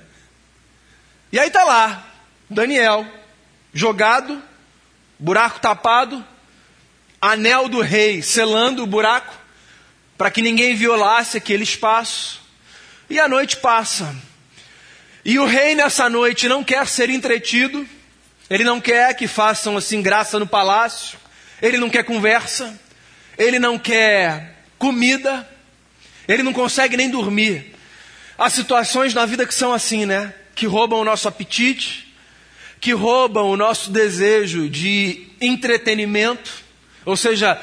E 1.31 1.39
aí 1.39 1.49
tá 1.49 1.63
lá, 1.63 2.07
Daniel, 2.49 3.07
jogado, 3.73 4.41
buraco 5.17 5.59
tapado, 5.59 6.25
anel 7.21 7.69
do 7.69 7.81
rei 7.81 8.21
selando 8.21 8.83
o 8.83 8.87
buraco, 8.87 9.33
para 10.17 10.29
que 10.31 10.41
ninguém 10.41 10.75
violasse 10.75 11.37
aquele 11.37 11.63
espaço. 11.63 12.41
E 13.09 13.19
a 13.19 13.27
noite 13.27 13.57
passa. 13.57 14.15
E 15.23 15.37
o 15.39 15.45
rei 15.45 15.75
nessa 15.75 16.09
noite 16.09 16.47
não 16.47 16.63
quer 16.63 16.87
ser 16.87 17.09
entretido, 17.09 17.87
ele 18.51 18.65
não 18.65 18.81
quer 18.81 19.15
que 19.15 19.29
façam 19.29 19.77
assim 19.77 20.01
graça 20.01 20.37
no 20.37 20.45
palácio, 20.45 21.17
ele 21.61 21.77
não 21.77 21.89
quer 21.89 22.03
conversa, 22.03 22.77
ele 23.37 23.57
não 23.57 23.79
quer 23.79 24.57
comida, 24.77 25.47
ele 26.27 26.43
não 26.43 26.51
consegue 26.51 26.97
nem 26.97 27.09
dormir. 27.09 27.73
Há 28.37 28.49
situações 28.49 29.13
na 29.13 29.25
vida 29.25 29.45
que 29.45 29.53
são 29.53 29.71
assim, 29.71 30.05
né? 30.05 30.33
Que 30.53 30.65
roubam 30.65 30.99
o 30.99 31.05
nosso 31.05 31.29
apetite, 31.29 32.13
que 32.81 32.91
roubam 32.91 33.49
o 33.49 33.55
nosso 33.55 33.89
desejo 33.89 34.69
de 34.69 35.27
entretenimento, 35.39 36.51
ou 37.05 37.15
seja, 37.15 37.57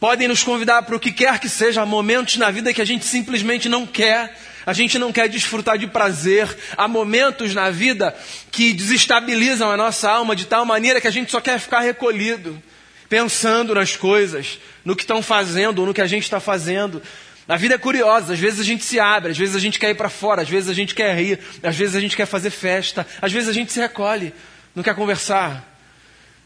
podem 0.00 0.26
nos 0.26 0.42
convidar 0.42 0.82
para 0.82 0.96
o 0.96 1.00
que 1.00 1.12
quer 1.12 1.38
que 1.38 1.48
seja, 1.48 1.86
momentos 1.86 2.36
na 2.36 2.50
vida 2.50 2.74
que 2.74 2.82
a 2.82 2.84
gente 2.84 3.04
simplesmente 3.04 3.68
não 3.68 3.86
quer, 3.86 4.36
a 4.64 4.72
gente 4.72 4.98
não 4.98 5.12
quer 5.12 5.28
desfrutar 5.28 5.76
de 5.78 5.86
prazer. 5.86 6.48
Há 6.76 6.86
momentos 6.86 7.54
na 7.54 7.70
vida 7.70 8.14
que 8.50 8.72
desestabilizam 8.72 9.70
a 9.70 9.76
nossa 9.76 10.10
alma 10.10 10.36
de 10.36 10.46
tal 10.46 10.64
maneira 10.64 11.00
que 11.00 11.08
a 11.08 11.12
gente 11.12 11.30
só 11.30 11.40
quer 11.40 11.58
ficar 11.58 11.80
recolhido, 11.80 12.62
pensando 13.08 13.74
nas 13.74 13.96
coisas, 13.96 14.58
no 14.84 14.94
que 14.94 15.02
estão 15.02 15.22
fazendo 15.22 15.80
ou 15.80 15.86
no 15.86 15.94
que 15.94 16.00
a 16.00 16.06
gente 16.06 16.22
está 16.22 16.40
fazendo. 16.40 17.02
A 17.48 17.56
vida 17.56 17.74
é 17.74 17.78
curiosa, 17.78 18.34
às 18.34 18.38
vezes 18.38 18.60
a 18.60 18.64
gente 18.64 18.84
se 18.84 19.00
abre, 19.00 19.32
às 19.32 19.38
vezes 19.38 19.56
a 19.56 19.58
gente 19.58 19.78
quer 19.78 19.90
ir 19.90 19.96
para 19.96 20.08
fora, 20.08 20.42
às 20.42 20.48
vezes 20.48 20.70
a 20.70 20.74
gente 20.74 20.94
quer 20.94 21.14
rir, 21.14 21.38
às 21.62 21.76
vezes 21.76 21.96
a 21.96 22.00
gente 22.00 22.16
quer 22.16 22.26
fazer 22.26 22.50
festa, 22.50 23.06
às 23.20 23.32
vezes 23.32 23.48
a 23.48 23.52
gente 23.52 23.72
se 23.72 23.80
recolhe, 23.80 24.32
não 24.74 24.82
quer 24.82 24.94
conversar. 24.94 25.70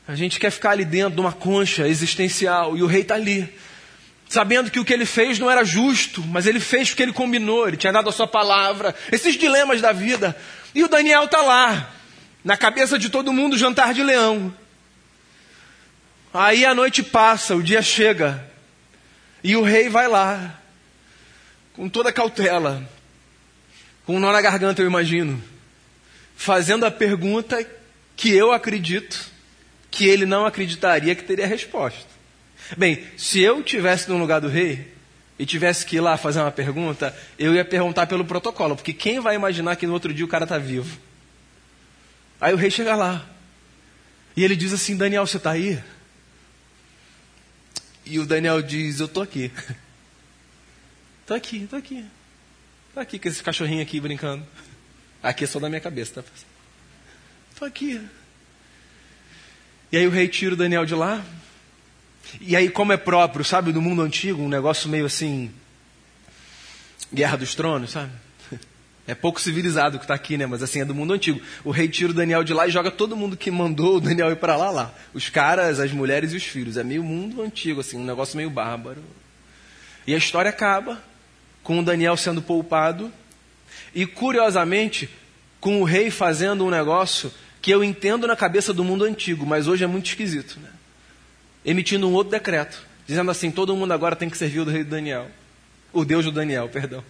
A 0.08 0.14
gente 0.14 0.38
quer 0.38 0.50
ficar 0.50 0.70
ali 0.70 0.84
dentro 0.84 1.14
de 1.14 1.20
uma 1.20 1.32
concha 1.32 1.86
existencial 1.86 2.76
e 2.76 2.82
o 2.82 2.86
rei 2.86 3.02
está 3.02 3.16
ali 3.16 3.52
sabendo 4.28 4.70
que 4.70 4.80
o 4.80 4.84
que 4.84 4.92
ele 4.92 5.06
fez 5.06 5.38
não 5.38 5.50
era 5.50 5.64
justo, 5.64 6.22
mas 6.22 6.46
ele 6.46 6.60
fez 6.60 6.90
o 6.90 6.96
que 6.96 7.02
ele 7.02 7.12
combinou, 7.12 7.68
ele 7.68 7.76
tinha 7.76 7.92
dado 7.92 8.08
a 8.08 8.12
sua 8.12 8.26
palavra, 8.26 8.94
esses 9.10 9.36
dilemas 9.36 9.80
da 9.80 9.92
vida. 9.92 10.36
E 10.74 10.82
o 10.82 10.88
Daniel 10.88 11.24
está 11.24 11.42
lá, 11.42 11.90
na 12.44 12.56
cabeça 12.56 12.98
de 12.98 13.08
todo 13.08 13.32
mundo, 13.32 13.56
jantar 13.56 13.94
de 13.94 14.02
leão. 14.02 14.54
Aí 16.34 16.64
a 16.64 16.74
noite 16.74 17.02
passa, 17.02 17.54
o 17.56 17.62
dia 17.62 17.80
chega, 17.80 18.44
e 19.42 19.56
o 19.56 19.62
rei 19.62 19.88
vai 19.88 20.08
lá, 20.08 20.60
com 21.72 21.88
toda 21.88 22.12
cautela, 22.12 22.86
com 24.04 24.16
um 24.16 24.20
nó 24.20 24.32
na 24.32 24.40
garganta, 24.40 24.82
eu 24.82 24.86
imagino, 24.86 25.42
fazendo 26.36 26.84
a 26.84 26.90
pergunta 26.90 27.66
que 28.14 28.30
eu 28.30 28.52
acredito 28.52 29.30
que 29.90 30.06
ele 30.06 30.26
não 30.26 30.44
acreditaria 30.44 31.14
que 31.14 31.22
teria 31.22 31.46
resposta. 31.46 32.15
Bem, 32.76 33.04
se 33.16 33.40
eu 33.40 33.62
tivesse 33.62 34.08
no 34.08 34.16
lugar 34.16 34.40
do 34.40 34.48
rei 34.48 34.94
e 35.38 35.44
tivesse 35.44 35.84
que 35.84 35.96
ir 35.96 36.00
lá 36.00 36.16
fazer 36.16 36.40
uma 36.40 36.50
pergunta, 36.50 37.16
eu 37.38 37.54
ia 37.54 37.64
perguntar 37.64 38.06
pelo 38.06 38.24
protocolo, 38.24 38.74
porque 38.74 38.92
quem 38.92 39.20
vai 39.20 39.34
imaginar 39.34 39.76
que 39.76 39.86
no 39.86 39.92
outro 39.92 40.12
dia 40.14 40.24
o 40.24 40.28
cara 40.28 40.44
está 40.44 40.58
vivo? 40.58 40.98
Aí 42.40 42.52
o 42.52 42.56
rei 42.56 42.70
chega 42.70 42.94
lá 42.94 43.26
e 44.36 44.44
ele 44.44 44.54
diz 44.54 44.72
assim: 44.72 44.96
Daniel, 44.96 45.26
você 45.26 45.38
está 45.38 45.52
aí? 45.52 45.82
E 48.04 48.18
o 48.18 48.26
Daniel 48.26 48.62
diz: 48.62 49.00
Eu 49.00 49.06
estou 49.06 49.22
aqui. 49.22 49.50
Estou 51.22 51.36
aqui, 51.36 51.64
estou 51.64 51.76
aqui. 51.76 52.06
Estou 52.86 53.02
aqui 53.02 53.18
com 53.18 53.28
esse 53.28 53.42
cachorrinho 53.42 53.82
aqui 53.82 53.98
brincando. 53.98 54.46
Aqui 55.20 55.42
é 55.42 55.46
só 55.48 55.58
da 55.58 55.68
minha 55.68 55.80
cabeça, 55.80 56.22
tá? 56.22 56.30
Estou 57.50 57.66
aqui. 57.66 58.00
E 59.90 59.96
aí 59.96 60.06
o 60.06 60.10
rei 60.10 60.28
tira 60.28 60.54
o 60.54 60.56
Daniel 60.56 60.86
de 60.86 60.94
lá, 60.94 61.26
e 62.40 62.56
aí, 62.56 62.68
como 62.68 62.92
é 62.92 62.96
próprio, 62.96 63.44
sabe, 63.44 63.72
do 63.72 63.80
mundo 63.80 64.02
antigo, 64.02 64.42
um 64.42 64.48
negócio 64.48 64.88
meio 64.88 65.06
assim. 65.06 65.50
Guerra 67.12 67.36
dos 67.36 67.54
Tronos, 67.54 67.90
sabe? 67.90 68.10
É 69.06 69.14
pouco 69.14 69.40
civilizado 69.40 69.98
que 69.98 70.04
está 70.04 70.14
aqui, 70.14 70.36
né? 70.36 70.46
Mas 70.46 70.62
assim, 70.62 70.80
é 70.80 70.84
do 70.84 70.94
mundo 70.94 71.12
antigo. 71.12 71.40
O 71.64 71.70
rei 71.70 71.86
tira 71.86 72.10
o 72.10 72.14
Daniel 72.14 72.42
de 72.42 72.52
lá 72.52 72.66
e 72.66 72.70
joga 72.72 72.90
todo 72.90 73.16
mundo 73.16 73.36
que 73.36 73.50
mandou 73.52 73.96
o 73.96 74.00
Daniel 74.00 74.32
ir 74.32 74.36
para 74.36 74.56
lá, 74.56 74.70
lá. 74.70 74.94
Os 75.14 75.28
caras, 75.28 75.78
as 75.78 75.92
mulheres 75.92 76.32
e 76.32 76.36
os 76.36 76.42
filhos. 76.42 76.76
É 76.76 76.82
meio 76.82 77.04
mundo 77.04 77.40
antigo, 77.40 77.80
assim, 77.80 77.96
um 77.96 78.04
negócio 78.04 78.36
meio 78.36 78.50
bárbaro. 78.50 79.02
E 80.06 80.14
a 80.14 80.18
história 80.18 80.48
acaba 80.48 81.00
com 81.62 81.78
o 81.78 81.84
Daniel 81.84 82.16
sendo 82.16 82.42
poupado 82.42 83.12
e, 83.94 84.06
curiosamente, 84.06 85.08
com 85.60 85.80
o 85.80 85.84
rei 85.84 86.10
fazendo 86.10 86.64
um 86.64 86.70
negócio 86.70 87.32
que 87.62 87.70
eu 87.70 87.82
entendo 87.84 88.26
na 88.26 88.36
cabeça 88.36 88.72
do 88.72 88.84
mundo 88.84 89.04
antigo, 89.04 89.46
mas 89.46 89.68
hoje 89.68 89.84
é 89.84 89.86
muito 89.86 90.06
esquisito, 90.06 90.58
né? 90.60 90.68
Emitindo 91.66 92.08
um 92.08 92.12
outro 92.12 92.30
decreto, 92.30 92.80
dizendo 93.06 93.30
assim: 93.30 93.50
todo 93.50 93.76
mundo 93.76 93.92
agora 93.92 94.14
tem 94.14 94.30
que 94.30 94.38
servir 94.38 94.60
o 94.60 94.64
rei 94.64 94.84
Daniel, 94.84 95.26
o 95.92 96.04
Deus 96.04 96.24
do 96.24 96.30
Daniel, 96.30 96.68
perdão. 96.68 97.04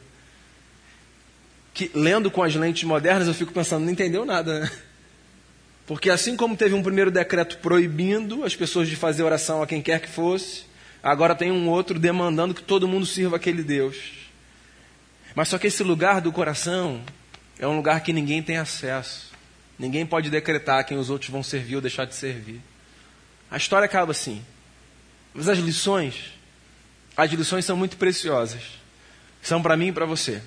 Que 1.74 1.90
lendo 1.94 2.30
com 2.30 2.42
as 2.42 2.54
lentes 2.54 2.84
modernas 2.84 3.28
eu 3.28 3.34
fico 3.34 3.52
pensando, 3.52 3.84
não 3.84 3.92
entendeu 3.92 4.24
nada, 4.24 4.60
né? 4.60 4.70
Porque 5.86 6.10
assim 6.10 6.36
como 6.36 6.56
teve 6.56 6.74
um 6.74 6.82
primeiro 6.82 7.10
decreto 7.10 7.58
proibindo 7.58 8.44
as 8.44 8.56
pessoas 8.56 8.88
de 8.88 8.96
fazer 8.96 9.22
oração 9.22 9.62
a 9.62 9.66
quem 9.66 9.82
quer 9.82 10.00
que 10.00 10.08
fosse, 10.08 10.64
agora 11.02 11.34
tem 11.34 11.52
um 11.52 11.68
outro 11.68 11.98
demandando 11.98 12.54
que 12.54 12.62
todo 12.62 12.88
mundo 12.88 13.06
sirva 13.06 13.36
aquele 13.36 13.62
Deus. 13.62 13.96
Mas 15.34 15.48
só 15.48 15.58
que 15.58 15.66
esse 15.66 15.84
lugar 15.84 16.20
do 16.20 16.32
coração 16.32 17.02
é 17.58 17.68
um 17.68 17.76
lugar 17.76 18.00
que 18.00 18.12
ninguém 18.12 18.42
tem 18.42 18.56
acesso. 18.56 19.30
Ninguém 19.78 20.06
pode 20.06 20.30
decretar 20.30 20.84
quem 20.84 20.96
os 20.96 21.10
outros 21.10 21.30
vão 21.30 21.42
servir 21.42 21.76
ou 21.76 21.82
deixar 21.82 22.06
de 22.06 22.14
servir. 22.14 22.60
A 23.50 23.56
história 23.56 23.86
acaba 23.86 24.12
assim. 24.12 24.44
Mas 25.32 25.48
as 25.48 25.58
lições, 25.58 26.32
as 27.16 27.30
lições 27.30 27.64
são 27.64 27.76
muito 27.76 27.96
preciosas. 27.96 28.62
São 29.42 29.62
para 29.62 29.76
mim 29.76 29.88
e 29.88 29.92
para 29.92 30.06
você. 30.06 30.42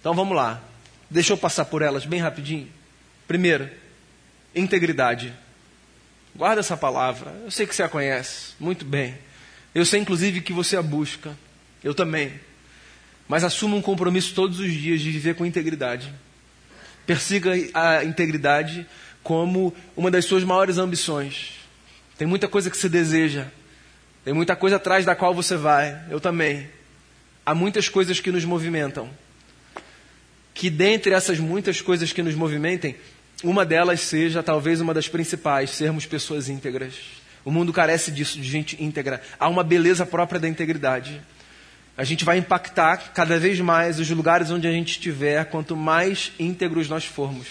Então 0.00 0.14
vamos 0.14 0.36
lá. 0.36 0.62
Deixa 1.08 1.32
eu 1.32 1.36
passar 1.38 1.64
por 1.66 1.82
elas 1.82 2.04
bem 2.04 2.20
rapidinho. 2.20 2.68
Primeiro, 3.26 3.70
integridade. 4.54 5.32
Guarda 6.34 6.60
essa 6.60 6.76
palavra. 6.76 7.30
Eu 7.44 7.50
sei 7.50 7.66
que 7.66 7.74
você 7.74 7.82
a 7.82 7.88
conhece 7.88 8.54
muito 8.58 8.84
bem. 8.84 9.16
Eu 9.74 9.86
sei 9.86 10.00
inclusive 10.00 10.40
que 10.40 10.52
você 10.52 10.76
a 10.76 10.82
busca. 10.82 11.36
Eu 11.82 11.94
também. 11.94 12.32
Mas 13.28 13.44
assuma 13.44 13.76
um 13.76 13.82
compromisso 13.82 14.34
todos 14.34 14.58
os 14.58 14.72
dias 14.72 15.00
de 15.00 15.10
viver 15.10 15.34
com 15.34 15.46
integridade. 15.46 16.12
Persiga 17.06 17.52
a 17.72 18.04
integridade 18.04 18.86
como 19.22 19.74
uma 19.96 20.10
das 20.10 20.24
suas 20.24 20.44
maiores 20.44 20.76
ambições. 20.76 21.61
Tem 22.16 22.26
muita 22.26 22.48
coisa 22.48 22.70
que 22.70 22.76
você 22.76 22.88
deseja. 22.88 23.46
Tem 24.24 24.32
muita 24.32 24.54
coisa 24.54 24.76
atrás 24.76 25.04
da 25.04 25.14
qual 25.14 25.34
você 25.34 25.56
vai. 25.56 26.00
Eu 26.10 26.20
também. 26.20 26.68
Há 27.44 27.54
muitas 27.54 27.88
coisas 27.88 28.20
que 28.20 28.30
nos 28.30 28.44
movimentam. 28.44 29.10
Que 30.54 30.70
dentre 30.70 31.12
essas 31.12 31.38
muitas 31.38 31.80
coisas 31.80 32.12
que 32.12 32.22
nos 32.22 32.34
movimentem, 32.34 32.96
uma 33.42 33.64
delas 33.64 34.00
seja 34.00 34.42
talvez 34.42 34.80
uma 34.80 34.94
das 34.94 35.08
principais, 35.08 35.70
sermos 35.70 36.06
pessoas 36.06 36.48
íntegras. 36.48 36.94
O 37.44 37.50
mundo 37.50 37.72
carece 37.72 38.12
disso, 38.12 38.38
de 38.38 38.48
gente 38.48 38.80
íntegra. 38.82 39.20
Há 39.38 39.48
uma 39.48 39.64
beleza 39.64 40.06
própria 40.06 40.38
da 40.38 40.48
integridade. 40.48 41.20
A 41.96 42.04
gente 42.04 42.24
vai 42.24 42.38
impactar 42.38 43.12
cada 43.12 43.38
vez 43.38 43.58
mais 43.60 43.98
os 43.98 44.08
lugares 44.08 44.50
onde 44.50 44.66
a 44.68 44.70
gente 44.70 44.92
estiver, 44.92 45.44
quanto 45.46 45.76
mais 45.76 46.32
íntegros 46.38 46.88
nós 46.88 47.04
formos. 47.04 47.48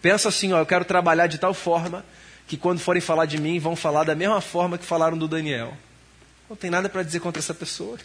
Pensa 0.00 0.28
assim, 0.28 0.52
ó, 0.52 0.58
eu 0.58 0.66
quero 0.66 0.84
trabalhar 0.84 1.28
de 1.28 1.38
tal 1.38 1.54
forma 1.54 2.04
que 2.46 2.56
quando 2.56 2.80
forem 2.80 3.00
falar 3.00 3.26
de 3.26 3.40
mim, 3.40 3.58
vão 3.58 3.74
falar 3.74 4.04
da 4.04 4.14
mesma 4.14 4.40
forma 4.40 4.78
que 4.78 4.84
falaram 4.84 5.16
do 5.16 5.28
Daniel. 5.28 5.76
Não 6.48 6.56
tem 6.56 6.70
nada 6.70 6.88
para 6.88 7.02
dizer 7.02 7.20
contra 7.20 7.40
essa 7.40 7.54
pessoa. 7.54 7.98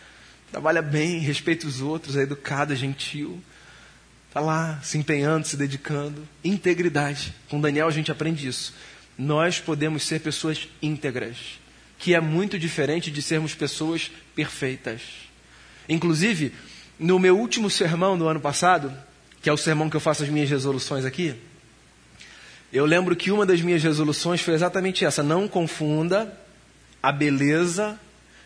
Trabalha 0.50 0.82
bem, 0.82 1.18
respeita 1.18 1.66
os 1.66 1.80
outros, 1.80 2.16
é 2.16 2.22
educado, 2.22 2.72
é 2.72 2.76
gentil. 2.76 3.42
Está 4.28 4.40
lá, 4.40 4.80
se 4.82 4.98
empenhando, 4.98 5.46
se 5.46 5.56
dedicando. 5.56 6.26
Integridade. 6.42 7.34
Com 7.48 7.60
Daniel 7.60 7.86
a 7.86 7.92
gente 7.92 8.10
aprende 8.10 8.48
isso. 8.48 8.74
Nós 9.16 9.60
podemos 9.60 10.04
ser 10.04 10.20
pessoas 10.20 10.68
íntegras, 10.80 11.36
que 11.98 12.14
é 12.14 12.20
muito 12.20 12.58
diferente 12.58 13.10
de 13.10 13.20
sermos 13.22 13.54
pessoas 13.54 14.10
perfeitas. 14.34 15.02
Inclusive, 15.88 16.52
no 16.98 17.18
meu 17.18 17.38
último 17.38 17.68
sermão 17.68 18.16
do 18.16 18.26
ano 18.26 18.40
passado, 18.40 18.92
que 19.42 19.50
é 19.50 19.52
o 19.52 19.56
sermão 19.56 19.90
que 19.90 19.96
eu 19.96 20.00
faço 20.00 20.22
as 20.22 20.28
minhas 20.28 20.48
resoluções 20.48 21.04
aqui, 21.04 21.34
eu 22.72 22.86
lembro 22.86 23.14
que 23.14 23.30
uma 23.30 23.44
das 23.44 23.60
minhas 23.60 23.82
resoluções 23.82 24.40
foi 24.40 24.54
exatamente 24.54 25.04
essa: 25.04 25.22
não 25.22 25.46
confunda 25.46 26.32
a 27.02 27.12
beleza 27.12 27.98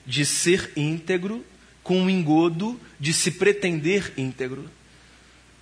de 0.05 0.27
ser 0.27 0.73
íntegro 0.77 1.45
com 1.83 2.05
o 2.05 2.11
engodo 2.11 2.81
de 2.99 3.13
se 3.13 3.31
pretender 3.31 4.13
íntegro. 4.17 4.69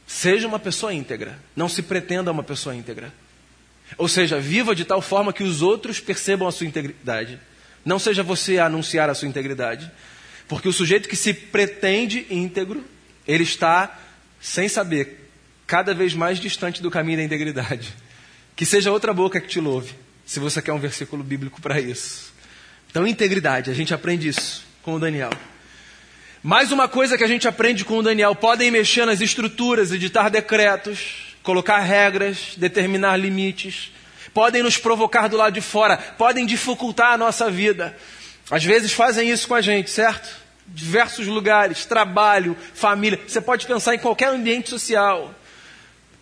Seja 0.06 0.48
uma 0.48 0.58
pessoa 0.58 0.94
íntegra, 0.94 1.38
não 1.54 1.68
se 1.68 1.82
pretenda 1.82 2.30
uma 2.30 2.42
pessoa 2.42 2.74
íntegra. 2.74 3.12
Ou 3.98 4.08
seja, 4.08 4.40
viva 4.40 4.74
de 4.74 4.84
tal 4.84 5.02
forma 5.02 5.32
que 5.32 5.42
os 5.42 5.60
outros 5.60 6.00
percebam 6.00 6.48
a 6.48 6.52
sua 6.52 6.66
integridade. 6.66 7.38
Não 7.84 7.98
seja 7.98 8.22
você 8.22 8.58
a 8.58 8.66
anunciar 8.66 9.10
a 9.10 9.14
sua 9.14 9.28
integridade. 9.28 9.90
Porque 10.48 10.68
o 10.68 10.72
sujeito 10.72 11.08
que 11.08 11.16
se 11.16 11.32
pretende 11.32 12.26
íntegro, 12.30 12.82
ele 13.26 13.44
está, 13.44 13.98
sem 14.40 14.68
saber, 14.68 15.30
cada 15.66 15.94
vez 15.94 16.14
mais 16.14 16.38
distante 16.38 16.82
do 16.82 16.90
caminho 16.90 17.18
da 17.18 17.24
integridade. 17.24 17.94
Que 18.56 18.64
seja 18.64 18.92
outra 18.92 19.12
boca 19.12 19.40
que 19.40 19.48
te 19.48 19.60
louve, 19.60 19.92
se 20.24 20.38
você 20.38 20.62
quer 20.62 20.72
um 20.72 20.78
versículo 20.78 21.24
bíblico 21.24 21.60
para 21.60 21.80
isso. 21.80 22.32
Então, 22.90 23.06
integridade, 23.06 23.70
a 23.70 23.74
gente 23.74 23.92
aprende 23.92 24.28
isso 24.28 24.64
com 24.82 24.94
o 24.94 25.00
Daniel. 25.00 25.30
Mais 26.42 26.70
uma 26.70 26.86
coisa 26.86 27.16
que 27.16 27.24
a 27.24 27.26
gente 27.26 27.48
aprende 27.48 27.84
com 27.84 27.98
o 27.98 28.02
Daniel: 28.02 28.34
podem 28.34 28.70
mexer 28.70 29.06
nas 29.06 29.20
estruturas, 29.20 29.90
editar 29.90 30.28
decretos, 30.28 31.34
colocar 31.42 31.78
regras, 31.80 32.54
determinar 32.56 33.16
limites, 33.16 33.90
podem 34.32 34.62
nos 34.62 34.76
provocar 34.76 35.26
do 35.28 35.36
lado 35.36 35.54
de 35.54 35.60
fora, 35.60 35.96
podem 35.96 36.44
dificultar 36.46 37.12
a 37.12 37.18
nossa 37.18 37.50
vida. 37.50 37.96
Às 38.50 38.62
vezes 38.62 38.92
fazem 38.92 39.30
isso 39.30 39.48
com 39.48 39.54
a 39.54 39.60
gente, 39.60 39.90
certo? 39.90 40.28
Diversos 40.66 41.26
lugares, 41.26 41.86
trabalho, 41.86 42.56
família. 42.74 43.20
Você 43.26 43.40
pode 43.40 43.66
pensar 43.66 43.94
em 43.94 43.98
qualquer 43.98 44.28
ambiente 44.28 44.70
social. 44.70 45.34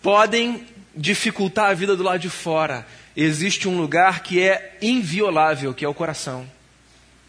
Podem 0.01 0.65
dificultar 0.95 1.69
a 1.69 1.73
vida 1.73 1.95
do 1.95 2.03
lado 2.03 2.19
de 2.19 2.29
fora. 2.29 2.85
Existe 3.15 3.67
um 3.67 3.77
lugar 3.77 4.21
que 4.21 4.41
é 4.41 4.77
inviolável, 4.81 5.73
que 5.73 5.85
é 5.85 5.87
o 5.87 5.93
coração. 5.93 6.49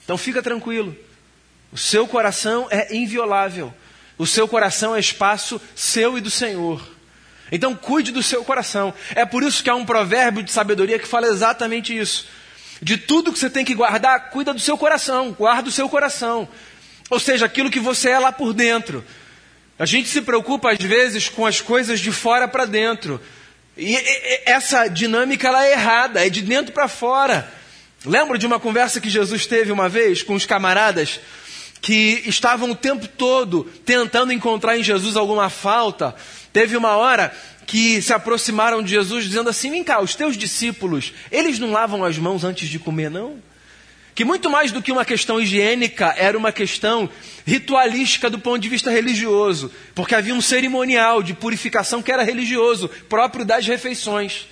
Então 0.04 0.16
fica 0.18 0.42
tranquilo. 0.42 0.96
O 1.72 1.78
seu 1.78 2.06
coração 2.06 2.68
é 2.70 2.94
inviolável. 2.94 3.72
O 4.16 4.26
seu 4.26 4.46
coração 4.46 4.94
é 4.94 5.00
espaço 5.00 5.60
seu 5.74 6.16
e 6.16 6.20
do 6.20 6.30
Senhor. 6.30 6.80
Então 7.50 7.74
cuide 7.74 8.12
do 8.12 8.22
seu 8.22 8.44
coração. 8.44 8.94
É 9.14 9.24
por 9.24 9.42
isso 9.42 9.62
que 9.62 9.70
há 9.70 9.74
um 9.74 9.84
provérbio 9.84 10.42
de 10.42 10.52
sabedoria 10.52 10.98
que 10.98 11.06
fala 11.06 11.26
exatamente 11.26 11.96
isso. 11.96 12.26
De 12.80 12.96
tudo 12.96 13.32
que 13.32 13.38
você 13.38 13.50
tem 13.50 13.64
que 13.64 13.74
guardar, 13.74 14.30
cuida 14.30 14.52
do 14.52 14.60
seu 14.60 14.76
coração, 14.76 15.32
guarda 15.32 15.68
o 15.68 15.72
seu 15.72 15.88
coração. 15.88 16.48
Ou 17.10 17.20
seja, 17.20 17.46
aquilo 17.46 17.70
que 17.70 17.80
você 17.80 18.10
é 18.10 18.18
lá 18.18 18.32
por 18.32 18.52
dentro. 18.52 19.04
A 19.78 19.86
gente 19.86 20.08
se 20.08 20.22
preocupa 20.22 20.70
às 20.70 20.78
vezes 20.78 21.28
com 21.28 21.44
as 21.44 21.60
coisas 21.60 22.00
de 22.00 22.12
fora 22.12 22.46
para 22.46 22.64
dentro. 22.64 23.20
E 23.76 23.96
essa 24.46 24.86
dinâmica 24.86 25.48
ela 25.48 25.64
é 25.64 25.72
errada, 25.72 26.24
é 26.24 26.30
de 26.30 26.42
dentro 26.42 26.72
para 26.72 26.88
fora. 26.88 27.52
Lembro 28.04 28.38
de 28.38 28.46
uma 28.46 28.60
conversa 28.60 29.00
que 29.00 29.08
Jesus 29.08 29.46
teve 29.46 29.72
uma 29.72 29.88
vez 29.88 30.22
com 30.22 30.34
os 30.34 30.46
camaradas 30.46 31.20
que 31.80 32.22
estavam 32.26 32.70
o 32.70 32.76
tempo 32.76 33.06
todo 33.06 33.64
tentando 33.84 34.32
encontrar 34.32 34.78
em 34.78 34.82
Jesus 34.82 35.16
alguma 35.16 35.50
falta. 35.50 36.14
Teve 36.52 36.76
uma 36.76 36.96
hora 36.96 37.34
que 37.66 38.00
se 38.00 38.12
aproximaram 38.12 38.82
de 38.82 38.90
Jesus 38.90 39.24
dizendo 39.24 39.50
assim: 39.50 39.70
Vem 39.70 39.82
cá, 39.82 40.00
os 40.00 40.14
teus 40.14 40.36
discípulos, 40.36 41.12
eles 41.30 41.58
não 41.58 41.72
lavam 41.72 42.04
as 42.04 42.16
mãos 42.18 42.44
antes 42.44 42.68
de 42.68 42.78
comer, 42.78 43.10
não? 43.10 43.36
Que 44.14 44.24
muito 44.24 44.48
mais 44.48 44.70
do 44.70 44.80
que 44.80 44.92
uma 44.92 45.04
questão 45.04 45.40
higiênica, 45.40 46.14
era 46.16 46.38
uma 46.38 46.52
questão 46.52 47.08
ritualística 47.44 48.30
do 48.30 48.38
ponto 48.38 48.60
de 48.60 48.68
vista 48.68 48.90
religioso, 48.90 49.72
porque 49.94 50.14
havia 50.14 50.34
um 50.34 50.40
cerimonial 50.40 51.22
de 51.22 51.34
purificação 51.34 52.00
que 52.00 52.12
era 52.12 52.22
religioso, 52.22 52.88
próprio 53.08 53.44
das 53.44 53.66
refeições. 53.66 54.46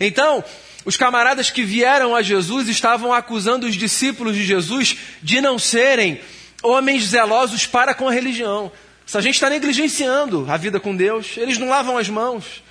Então, 0.00 0.44
os 0.84 0.96
camaradas 0.96 1.50
que 1.50 1.64
vieram 1.64 2.14
a 2.14 2.22
Jesus 2.22 2.68
estavam 2.68 3.12
acusando 3.12 3.66
os 3.66 3.74
discípulos 3.74 4.36
de 4.36 4.44
Jesus 4.44 4.96
de 5.22 5.40
não 5.40 5.58
serem 5.58 6.20
homens 6.62 7.04
zelosos 7.08 7.66
para 7.66 7.94
com 7.94 8.08
a 8.08 8.12
religião. 8.12 8.70
A 9.12 9.20
gente 9.20 9.34
está 9.34 9.50
negligenciando 9.50 10.46
a 10.48 10.56
vida 10.56 10.78
com 10.78 10.94
Deus, 10.94 11.36
eles 11.36 11.58
não 11.58 11.68
lavam 11.68 11.98
as 11.98 12.08
mãos. 12.08 12.62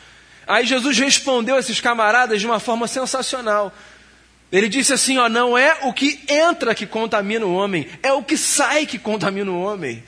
Aí 0.47 0.65
Jesus 0.65 0.97
respondeu 0.97 1.57
a 1.57 1.60
esses 1.60 1.81
camaradas 1.81 2.39
de 2.39 2.47
uma 2.47 2.60
forma 2.60 2.88
sensacional. 2.88 3.73
Ele 4.51 4.69
disse 4.69 4.93
assim: 4.93 5.17
ó, 5.17 5.27
não 5.27 5.57
é 5.57 5.77
o 5.83 5.93
que 5.93 6.19
entra 6.27 6.73
que 6.73 6.86
contamina 6.86 7.45
o 7.45 7.53
homem, 7.53 7.88
é 8.01 8.12
o 8.13 8.23
que 8.23 8.38
sai 8.38 8.86
que 8.86 8.97
contamina 8.97 9.51
o 9.51 9.62
homem. 9.62 10.03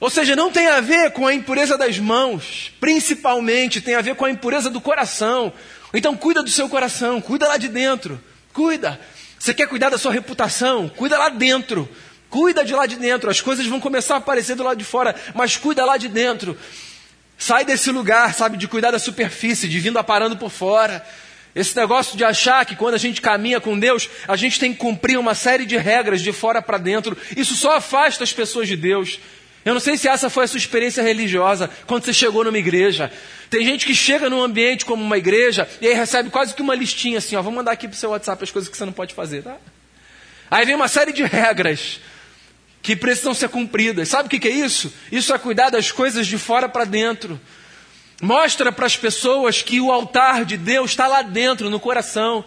Ou 0.00 0.10
seja, 0.10 0.36
não 0.36 0.50
tem 0.50 0.68
a 0.68 0.80
ver 0.80 1.10
com 1.10 1.26
a 1.26 1.34
impureza 1.34 1.76
das 1.76 1.98
mãos, 1.98 2.72
principalmente 2.78 3.80
tem 3.80 3.94
a 3.94 4.00
ver 4.00 4.14
com 4.14 4.24
a 4.24 4.30
impureza 4.30 4.70
do 4.70 4.80
coração. 4.80 5.52
Então 5.92 6.16
cuida 6.16 6.42
do 6.42 6.50
seu 6.50 6.68
coração, 6.68 7.20
cuida 7.20 7.48
lá 7.48 7.56
de 7.56 7.68
dentro, 7.68 8.20
cuida. 8.52 9.00
Você 9.38 9.54
quer 9.54 9.66
cuidar 9.68 9.88
da 9.88 9.98
sua 9.98 10.12
reputação? 10.12 10.88
Cuida 10.88 11.16
lá 11.16 11.28
dentro. 11.28 11.88
Cuida 12.28 12.64
de 12.64 12.74
lá 12.74 12.84
de 12.84 12.96
dentro, 12.96 13.30
as 13.30 13.40
coisas 13.40 13.66
vão 13.66 13.80
começar 13.80 14.14
a 14.14 14.18
aparecer 14.18 14.54
do 14.54 14.62
lado 14.62 14.76
de 14.76 14.84
fora, 14.84 15.14
mas 15.34 15.56
cuida 15.56 15.84
lá 15.84 15.96
de 15.96 16.08
dentro. 16.08 16.58
Sai 17.38 17.64
desse 17.64 17.90
lugar, 17.90 18.34
sabe, 18.34 18.58
de 18.58 18.68
cuidar 18.68 18.90
da 18.90 18.98
superfície, 18.98 19.66
de 19.66 19.78
vindo 19.78 19.98
aparando 19.98 20.36
por 20.36 20.50
fora. 20.50 21.02
Esse 21.54 21.76
negócio 21.76 22.16
de 22.16 22.24
achar 22.24 22.64
que 22.64 22.76
quando 22.76 22.94
a 22.94 22.98
gente 22.98 23.20
caminha 23.20 23.60
com 23.60 23.78
Deus, 23.78 24.08
a 24.26 24.36
gente 24.36 24.60
tem 24.60 24.72
que 24.72 24.78
cumprir 24.78 25.18
uma 25.18 25.34
série 25.34 25.66
de 25.66 25.76
regras 25.76 26.20
de 26.20 26.32
fora 26.32 26.62
para 26.62 26.78
dentro, 26.78 27.16
isso 27.36 27.54
só 27.54 27.76
afasta 27.76 28.22
as 28.22 28.32
pessoas 28.32 28.68
de 28.68 28.76
Deus. 28.76 29.18
Eu 29.64 29.74
não 29.74 29.80
sei 29.80 29.96
se 29.96 30.08
essa 30.08 30.30
foi 30.30 30.44
a 30.44 30.48
sua 30.48 30.58
experiência 30.58 31.02
religiosa 31.02 31.68
quando 31.86 32.04
você 32.04 32.12
chegou 32.12 32.44
numa 32.44 32.58
igreja. 32.58 33.12
Tem 33.50 33.64
gente 33.64 33.84
que 33.84 33.94
chega 33.94 34.30
num 34.30 34.42
ambiente 34.42 34.84
como 34.84 35.02
uma 35.02 35.18
igreja 35.18 35.68
e 35.80 35.86
aí 35.86 35.94
recebe 35.94 36.30
quase 36.30 36.54
que 36.54 36.62
uma 36.62 36.74
listinha 36.74 37.18
assim, 37.18 37.36
ó, 37.36 37.42
vou 37.42 37.52
mandar 37.52 37.72
aqui 37.72 37.88
pro 37.88 37.96
seu 37.96 38.10
WhatsApp 38.10 38.42
as 38.44 38.50
coisas 38.50 38.70
que 38.70 38.76
você 38.76 38.84
não 38.84 38.92
pode 38.92 39.14
fazer, 39.14 39.42
tá? 39.42 39.56
Aí 40.50 40.64
vem 40.64 40.74
uma 40.74 40.88
série 40.88 41.12
de 41.12 41.22
regras 41.22 42.00
que 42.80 42.96
precisam 42.96 43.34
ser 43.34 43.48
cumpridas. 43.48 44.08
Sabe 44.08 44.26
o 44.26 44.40
que 44.40 44.48
é 44.48 44.50
isso? 44.50 44.92
Isso 45.12 45.34
é 45.34 45.38
cuidar 45.38 45.70
das 45.70 45.92
coisas 45.92 46.26
de 46.26 46.38
fora 46.38 46.68
para 46.68 46.84
dentro. 46.84 47.38
Mostra 48.20 48.72
para 48.72 48.86
as 48.86 48.96
pessoas 48.96 49.62
que 49.62 49.80
o 49.80 49.92
altar 49.92 50.44
de 50.44 50.56
Deus 50.56 50.90
está 50.90 51.06
lá 51.06 51.22
dentro, 51.22 51.70
no 51.70 51.78
coração. 51.78 52.44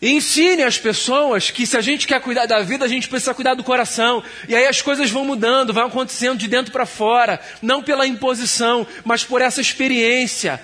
E 0.00 0.10
ensine 0.12 0.62
as 0.62 0.78
pessoas 0.78 1.50
que 1.50 1.66
se 1.66 1.76
a 1.76 1.80
gente 1.80 2.06
quer 2.06 2.20
cuidar 2.20 2.46
da 2.46 2.60
vida, 2.62 2.84
a 2.84 2.88
gente 2.88 3.08
precisa 3.08 3.34
cuidar 3.34 3.54
do 3.54 3.64
coração. 3.64 4.22
E 4.48 4.54
aí 4.54 4.66
as 4.66 4.80
coisas 4.80 5.10
vão 5.10 5.24
mudando, 5.24 5.74
vão 5.74 5.86
acontecendo 5.86 6.38
de 6.38 6.48
dentro 6.48 6.72
para 6.72 6.86
fora. 6.86 7.40
Não 7.60 7.82
pela 7.82 8.06
imposição, 8.06 8.86
mas 9.04 9.24
por 9.24 9.42
essa 9.42 9.60
experiência 9.60 10.60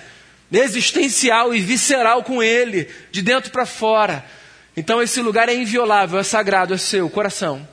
existencial 0.51 1.53
e 1.53 1.59
visceral 1.59 2.23
com 2.23 2.41
Ele, 2.41 2.89
de 3.11 3.21
dentro 3.21 3.51
para 3.51 3.65
fora. 3.65 4.25
Então 4.75 5.01
esse 5.01 5.21
lugar 5.21 5.49
é 5.49 5.53
inviolável, 5.53 6.17
é 6.17 6.23
sagrado, 6.23 6.73
é 6.73 6.77
seu, 6.77 7.09
coração. 7.09 7.67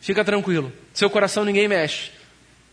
Fica 0.00 0.24
tranquilo. 0.24 0.72
Seu 0.94 1.10
coração 1.10 1.44
ninguém 1.44 1.68
mexe. 1.68 2.10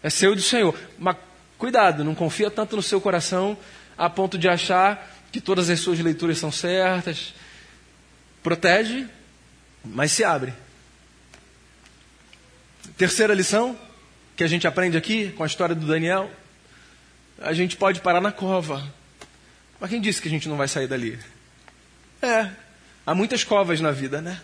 É 0.03 0.09
seu 0.09 0.35
do 0.35 0.41
Senhor. 0.41 0.75
Mas 0.97 1.15
cuidado, 1.59 2.03
não 2.03 2.15
confia 2.15 2.49
tanto 2.49 2.75
no 2.75 2.81
seu 2.81 2.99
coração 2.99 3.55
a 3.95 4.09
ponto 4.09 4.37
de 4.37 4.47
achar 4.47 5.07
que 5.31 5.39
todas 5.39 5.69
as 5.69 5.79
suas 5.79 5.99
leituras 5.99 6.39
são 6.39 6.51
certas. 6.51 7.35
Protege, 8.41 9.05
mas 9.83 10.11
se 10.11 10.23
abre. 10.23 10.53
Terceira 12.97 13.33
lição 13.33 13.77
que 14.35 14.43
a 14.43 14.47
gente 14.47 14.65
aprende 14.65 14.97
aqui 14.97 15.31
com 15.33 15.43
a 15.43 15.47
história 15.47 15.75
do 15.75 15.85
Daniel: 15.85 16.31
a 17.37 17.53
gente 17.53 17.77
pode 17.77 17.99
parar 17.99 18.21
na 18.21 18.31
cova. 18.31 18.83
Mas 19.79 19.89
quem 19.89 20.01
disse 20.01 20.21
que 20.21 20.27
a 20.27 20.31
gente 20.31 20.49
não 20.49 20.57
vai 20.57 20.67
sair 20.67 20.87
dali? 20.87 21.19
É, 22.21 22.49
há 23.05 23.13
muitas 23.13 23.43
covas 23.43 23.79
na 23.79 23.91
vida, 23.91 24.21
né? 24.21 24.41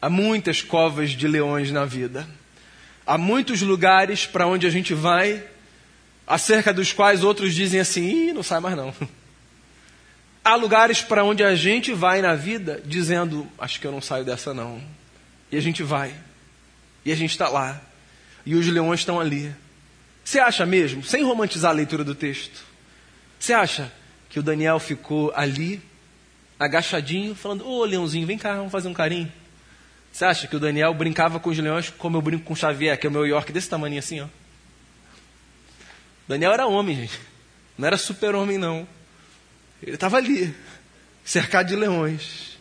Há 0.00 0.08
muitas 0.08 0.62
covas 0.62 1.10
de 1.10 1.26
leões 1.26 1.72
na 1.72 1.84
vida. 1.84 2.28
Há 3.04 3.18
muitos 3.18 3.62
lugares 3.62 4.26
para 4.26 4.46
onde 4.46 4.66
a 4.66 4.70
gente 4.70 4.94
vai, 4.94 5.42
acerca 6.28 6.72
dos 6.72 6.92
quais 6.92 7.24
outros 7.24 7.54
dizem 7.54 7.80
assim: 7.80 8.28
Ih, 8.28 8.32
não 8.32 8.42
sai 8.42 8.60
mais 8.60 8.76
não. 8.76 8.94
Há 10.44 10.54
lugares 10.54 11.00
para 11.00 11.24
onde 11.24 11.42
a 11.42 11.54
gente 11.54 11.92
vai 11.92 12.20
na 12.20 12.34
vida 12.34 12.80
dizendo: 12.84 13.48
Acho 13.58 13.80
que 13.80 13.86
eu 13.86 13.92
não 13.92 14.00
saio 14.00 14.24
dessa 14.24 14.52
não. 14.52 14.80
E 15.50 15.56
a 15.56 15.60
gente 15.60 15.82
vai. 15.82 16.14
E 17.04 17.10
a 17.10 17.16
gente 17.16 17.30
está 17.30 17.48
lá. 17.48 17.80
E 18.44 18.54
os 18.54 18.66
leões 18.66 19.00
estão 19.00 19.18
ali. 19.18 19.52
Você 20.22 20.38
acha 20.38 20.66
mesmo, 20.66 21.02
sem 21.02 21.24
romantizar 21.24 21.70
a 21.70 21.74
leitura 21.74 22.04
do 22.04 22.14
texto, 22.14 22.62
você 23.38 23.54
acha 23.54 23.90
que 24.28 24.38
o 24.38 24.42
Daniel 24.42 24.78
ficou 24.78 25.32
ali, 25.34 25.80
agachadinho, 26.58 27.34
falando: 27.34 27.66
Ô 27.66 27.84
leãozinho, 27.84 28.26
vem 28.26 28.36
cá, 28.36 28.54
vamos 28.54 28.72
fazer 28.72 28.88
um 28.88 28.94
carinho? 28.94 29.32
Você 30.12 30.24
acha 30.24 30.46
que 30.46 30.56
o 30.56 30.60
Daniel 30.60 30.92
brincava 30.92 31.40
com 31.40 31.48
os 31.48 31.58
leões 31.58 31.90
como 31.90 32.16
eu 32.16 32.22
brinco 32.22 32.44
com 32.44 32.52
o 32.52 32.56
Xavier, 32.56 32.98
que 32.98 33.06
é 33.06 33.10
o 33.10 33.12
meu 33.12 33.26
York 33.26 33.52
desse 33.52 33.68
tamanho 33.68 33.98
assim, 33.98 34.20
ó? 34.20 34.26
Daniel 36.28 36.52
era 36.52 36.66
homem, 36.66 36.94
gente. 36.94 37.18
Não 37.78 37.86
era 37.86 37.96
super-homem, 37.96 38.58
não. 38.58 38.86
Ele 39.82 39.94
estava 39.94 40.18
ali, 40.18 40.54
cercado 41.24 41.68
de 41.68 41.76
leões. 41.76 42.58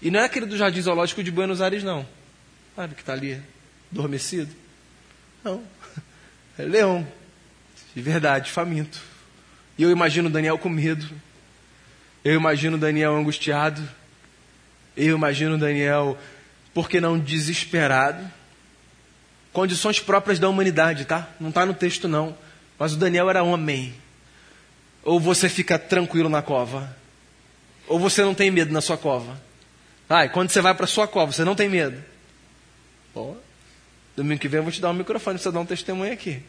E 0.00 0.10
não 0.10 0.20
é 0.20 0.24
aquele 0.24 0.46
do 0.46 0.56
Jardim 0.56 0.80
Zoológico 0.80 1.22
de 1.22 1.30
Buenos 1.30 1.60
Aires, 1.60 1.82
não. 1.82 2.06
Sabe 2.74 2.94
que 2.94 3.00
está 3.00 3.12
ali, 3.12 3.42
adormecido? 3.92 4.54
Não. 5.44 5.62
É 6.56 6.62
leão. 6.62 7.06
De 7.94 8.00
verdade, 8.00 8.50
faminto. 8.50 9.00
E 9.76 9.82
eu 9.82 9.90
imagino 9.90 10.30
Daniel 10.30 10.58
com 10.58 10.68
medo. 10.68 11.08
Eu 12.24 12.34
imagino 12.34 12.78
Daniel 12.78 13.16
angustiado. 13.16 13.86
Eu 14.96 15.16
imagino 15.16 15.58
Daniel, 15.58 16.18
por 16.72 16.88
que 16.88 17.00
não 17.00 17.18
desesperado? 17.18 18.28
Condições 19.52 20.00
próprias 20.00 20.38
da 20.38 20.48
humanidade, 20.48 21.04
tá? 21.04 21.28
Não 21.40 21.48
está 21.48 21.64
no 21.64 21.74
texto, 21.74 22.06
não. 22.06 22.36
Mas 22.78 22.92
o 22.92 22.96
Daniel 22.96 23.28
era 23.28 23.42
homem. 23.42 23.94
Ou 25.02 25.18
você 25.18 25.48
fica 25.48 25.78
tranquilo 25.78 26.28
na 26.28 26.42
cova, 26.42 26.94
ou 27.86 27.98
você 27.98 28.22
não 28.22 28.34
tem 28.34 28.50
medo 28.50 28.72
na 28.72 28.80
sua 28.80 28.96
cova. 28.96 29.40
Ah, 30.08 30.24
e 30.24 30.28
quando 30.28 30.50
você 30.50 30.60
vai 30.60 30.74
para 30.74 30.86
sua 30.86 31.08
cova, 31.08 31.32
você 31.32 31.44
não 31.44 31.54
tem 31.54 31.68
medo. 31.68 32.02
Pô, 33.14 33.36
domingo 34.16 34.40
que 34.40 34.48
vem 34.48 34.58
eu 34.58 34.62
vou 34.62 34.72
te 34.72 34.80
dar 34.80 34.90
um 34.90 34.94
microfone 34.94 35.36
para 35.36 35.42
você 35.42 35.52
dar 35.52 35.60
um 35.60 35.66
testemunho 35.66 36.12
aqui. 36.12 36.42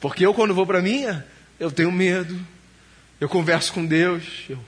Porque 0.00 0.26
eu, 0.26 0.34
quando 0.34 0.54
vou 0.54 0.66
para 0.66 0.82
minha, 0.82 1.24
eu 1.58 1.70
tenho 1.70 1.90
medo, 1.90 2.38
eu 3.20 3.28
converso 3.28 3.72
com 3.72 3.86
Deus, 3.86 4.44
eu, 4.48 4.58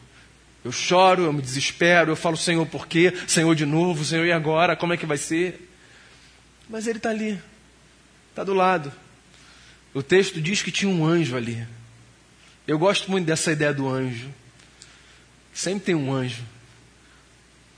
eu 0.65 0.73
choro, 0.73 1.25
eu 1.25 1.33
me 1.33 1.43
desespero, 1.43 2.13
eu 2.13 2.17
falo, 2.17 2.37
Senhor, 2.37 2.65
por 2.67 2.87
quê? 2.87 3.13
Senhor, 3.27 3.55
de 3.55 3.67
novo, 3.67 4.05
Senhor, 4.05 4.25
e 4.25 4.33
agora? 4.33 4.77
Como 4.77 4.93
é 4.93 4.97
que 4.97 5.07
vai 5.07 5.19
ser? 5.19 5.66
Mas 6.69 6.87
Ele 6.87 6.99
está 6.99 7.11
ali, 7.11 7.41
está 8.31 8.43
do 8.45 8.55
lado. 8.55 8.93
O 9.95 10.03
texto 10.03 10.41
diz 10.41 10.63
que 10.63 10.71
tinha 10.71 10.91
um 10.91 11.07
anjo 11.07 11.37
ali. 11.37 11.67
Eu 12.67 12.79
gosto 12.79 13.11
muito 13.11 13.27
dessa 13.27 13.53
ideia 13.53 13.73
do 13.73 13.89
anjo. 13.89 14.29
Sempre 15.55 15.87
tem 15.87 15.95
um 15.95 16.13
anjo 16.13 16.43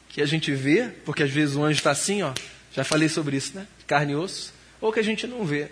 que 0.09 0.23
a 0.23 0.27
gente 0.27 0.53
vê, 0.53 0.89
porque 1.05 1.23
às 1.23 1.31
vezes 1.31 1.55
o 1.55 1.63
anjo 1.63 1.79
está 1.79 1.91
assim, 1.91 2.23
ó. 2.23 2.33
Já 2.73 2.83
falei 2.83 3.09
sobre 3.09 3.37
isso, 3.37 3.57
né? 3.57 3.67
Carne 3.87 4.13
e 4.13 4.17
osso. 4.17 4.53
Ou 4.81 4.93
que 4.93 4.99
a 4.99 5.03
gente 5.03 5.27
não 5.27 5.45
vê. 5.45 5.71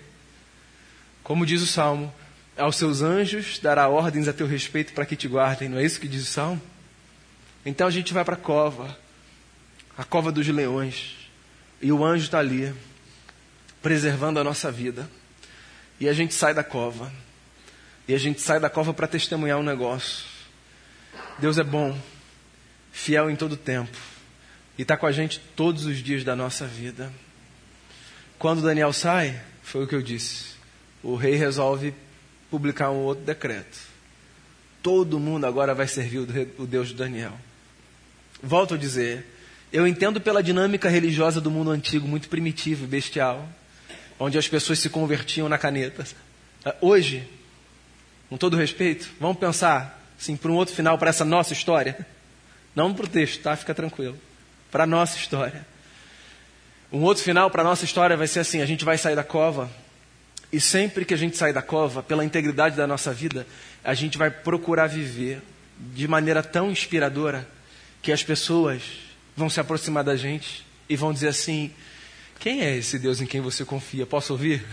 Como 1.22 1.44
diz 1.44 1.62
o 1.62 1.66
Salmo, 1.66 2.12
aos 2.56 2.76
seus 2.76 3.02
anjos 3.02 3.58
dará 3.58 3.88
ordens 3.88 4.28
a 4.28 4.32
teu 4.32 4.46
respeito 4.46 4.92
para 4.92 5.04
que 5.04 5.16
te 5.16 5.26
guardem. 5.26 5.68
Não 5.68 5.78
é 5.78 5.84
isso 5.84 5.98
que 5.98 6.06
diz 6.06 6.22
o 6.22 6.30
Salmo? 6.30 6.62
Então 7.64 7.86
a 7.86 7.90
gente 7.90 8.12
vai 8.12 8.24
para 8.24 8.34
a 8.34 8.38
cova, 8.38 8.96
a 9.98 10.04
cova 10.04 10.30
dos 10.30 10.46
leões, 10.46 11.16
e 11.82 11.90
o 11.90 12.04
anjo 12.04 12.26
está 12.26 12.38
ali, 12.38 12.72
preservando 13.82 14.40
a 14.40 14.44
nossa 14.44 14.70
vida. 14.70 15.08
E 15.98 16.08
a 16.08 16.12
gente 16.12 16.34
sai 16.34 16.52
da 16.52 16.64
cova. 16.64 17.12
E 18.08 18.14
a 18.14 18.18
gente 18.18 18.40
sai 18.40 18.60
da 18.60 18.70
cova 18.70 18.94
para 18.94 19.06
testemunhar 19.06 19.58
um 19.58 19.62
negócio. 19.62 20.24
Deus 21.38 21.58
é 21.58 21.64
bom, 21.64 21.98
fiel 22.92 23.30
em 23.30 23.36
todo 23.36 23.56
tempo. 23.56 23.96
E 24.78 24.82
está 24.82 24.96
com 24.96 25.06
a 25.06 25.12
gente 25.12 25.40
todos 25.54 25.86
os 25.86 25.98
dias 25.98 26.22
da 26.22 26.36
nossa 26.36 26.66
vida. 26.66 27.12
Quando 28.38 28.62
Daniel 28.62 28.92
sai, 28.92 29.40
foi 29.62 29.84
o 29.84 29.86
que 29.86 29.94
eu 29.94 30.02
disse. 30.02 30.54
O 31.02 31.16
rei 31.16 31.34
resolve 31.34 31.94
publicar 32.50 32.90
um 32.90 32.98
outro 32.98 33.24
decreto. 33.24 33.78
Todo 34.82 35.18
mundo 35.18 35.46
agora 35.46 35.74
vai 35.74 35.88
servir 35.88 36.18
o 36.58 36.66
Deus 36.66 36.88
de 36.88 36.94
Daniel. 36.94 37.32
Volto 38.42 38.74
a 38.74 38.78
dizer, 38.78 39.26
eu 39.72 39.86
entendo 39.86 40.20
pela 40.20 40.42
dinâmica 40.42 40.88
religiosa 40.88 41.40
do 41.40 41.50
mundo 41.50 41.70
antigo, 41.70 42.06
muito 42.06 42.28
primitivo 42.28 42.84
e 42.84 42.86
bestial, 42.86 43.48
onde 44.18 44.38
as 44.38 44.48
pessoas 44.48 44.78
se 44.78 44.88
convertiam 44.88 45.48
na 45.48 45.58
caneta. 45.58 46.06
Hoje, 46.80 47.28
com 48.28 48.36
todo 48.36 48.56
respeito, 48.56 49.08
vamos 49.20 49.38
pensar 49.38 50.02
assim, 50.18 50.36
para 50.36 50.50
um 50.50 50.54
outro 50.54 50.74
final 50.74 50.98
para 50.98 51.10
essa 51.10 51.24
nossa 51.24 51.52
história. 51.52 51.96
Não 52.74 52.92
para 52.92 53.06
o 53.06 53.08
texto, 53.08 53.42
tá? 53.42 53.56
Fica 53.56 53.74
tranquilo. 53.74 54.18
Para 54.70 54.84
a 54.84 54.86
nossa 54.86 55.16
história. 55.16 55.66
Um 56.92 57.02
outro 57.02 57.22
final 57.22 57.50
para 57.50 57.62
a 57.62 57.64
nossa 57.64 57.84
história 57.84 58.16
vai 58.16 58.26
ser 58.26 58.40
assim: 58.40 58.60
a 58.60 58.66
gente 58.66 58.84
vai 58.84 58.98
sair 58.98 59.16
da 59.16 59.24
cova, 59.24 59.70
e 60.52 60.60
sempre 60.60 61.04
que 61.04 61.14
a 61.14 61.16
gente 61.16 61.36
sair 61.36 61.52
da 61.52 61.62
cova, 61.62 62.02
pela 62.02 62.24
integridade 62.24 62.76
da 62.76 62.86
nossa 62.86 63.12
vida, 63.12 63.46
a 63.82 63.94
gente 63.94 64.16
vai 64.16 64.30
procurar 64.30 64.86
viver 64.86 65.42
de 65.78 66.06
maneira 66.06 66.42
tão 66.42 66.70
inspiradora 66.70 67.46
que 68.00 68.12
as 68.12 68.22
pessoas 68.22 68.82
vão 69.36 69.50
se 69.50 69.60
aproximar 69.60 70.04
da 70.04 70.16
gente 70.16 70.64
e 70.88 70.96
vão 70.96 71.12
dizer 71.12 71.28
assim: 71.28 71.72
quem 72.38 72.62
é 72.62 72.76
esse 72.76 72.98
Deus 72.98 73.20
em 73.20 73.26
quem 73.26 73.40
você 73.40 73.64
confia? 73.64 74.06
Posso 74.06 74.32
ouvir? 74.32 74.64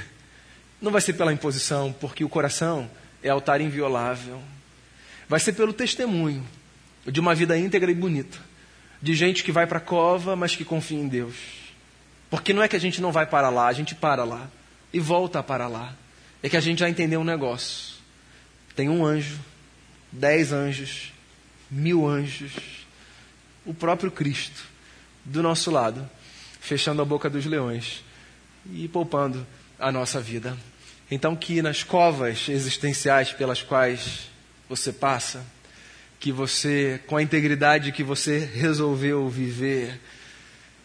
Não 0.82 0.92
vai 0.92 1.02
ser 1.02 1.14
pela 1.14 1.34
imposição, 1.34 1.94
porque 2.00 2.24
o 2.24 2.30
coração 2.30 2.90
é 3.22 3.30
altar 3.30 3.62
inviolável. 3.62 4.42
Vai 5.30 5.40
ser 5.40 5.54
pelo 5.54 5.74
testemunho 5.74 6.46
de 7.06 7.20
uma 7.20 7.34
vida 7.34 7.58
íntegra 7.58 7.90
e 7.90 7.96
bonita, 7.96 8.38
de 9.02 9.16
gente 9.16 9.44
que 9.44 9.52
vai 9.52 9.66
para 9.66 9.78
a 9.78 9.82
cova, 9.82 10.36
mas 10.36 10.56
que 10.56 10.66
confia 10.66 11.00
em 11.00 11.08
Deus. 11.08 11.36
Porque 12.30 12.54
não 12.54 12.64
é 12.64 12.68
que 12.68 12.76
a 12.76 12.80
gente 12.80 13.02
não 13.02 13.12
vai 13.12 13.26
para 13.26 13.50
lá, 13.50 13.68
a 13.68 13.74
gente 13.74 13.96
para 13.96 14.24
lá 14.24 14.50
e 14.92 15.00
volta 15.00 15.42
para 15.42 15.68
lá. 15.68 15.96
É 16.42 16.50
que 16.50 16.58
a 16.58 16.62
gente 16.62 16.80
já 16.80 16.90
entendeu 16.90 17.22
um 17.22 17.26
negócio. 17.26 17.96
Tem 18.76 18.90
um 18.90 19.06
anjo, 19.06 19.40
dez 20.12 20.52
anjos, 20.52 21.14
mil 21.70 22.08
anjos, 22.08 22.52
o 23.66 23.74
próprio 23.74 24.12
Cristo 24.12 24.64
do 25.24 25.42
nosso 25.42 25.72
lado, 25.72 26.10
fechando 26.64 27.02
a 27.02 27.06
boca 27.06 27.30
dos 27.30 27.46
leões 27.46 28.02
e 28.74 28.88
poupando 28.88 29.46
a 29.78 29.92
nossa 29.92 30.22
vida. 30.22 30.58
Então, 31.12 31.36
que 31.36 31.62
nas 31.62 31.84
covas 31.84 32.48
existenciais 32.48 33.34
pelas 33.34 33.62
quais 33.62 34.30
você 34.70 34.94
passa, 34.94 35.46
que 36.22 36.32
você, 36.32 37.02
com 37.06 37.18
a 37.18 37.22
integridade 37.22 37.92
que 37.92 38.02
você 38.02 38.40
resolveu 38.40 39.28
viver 39.28 40.00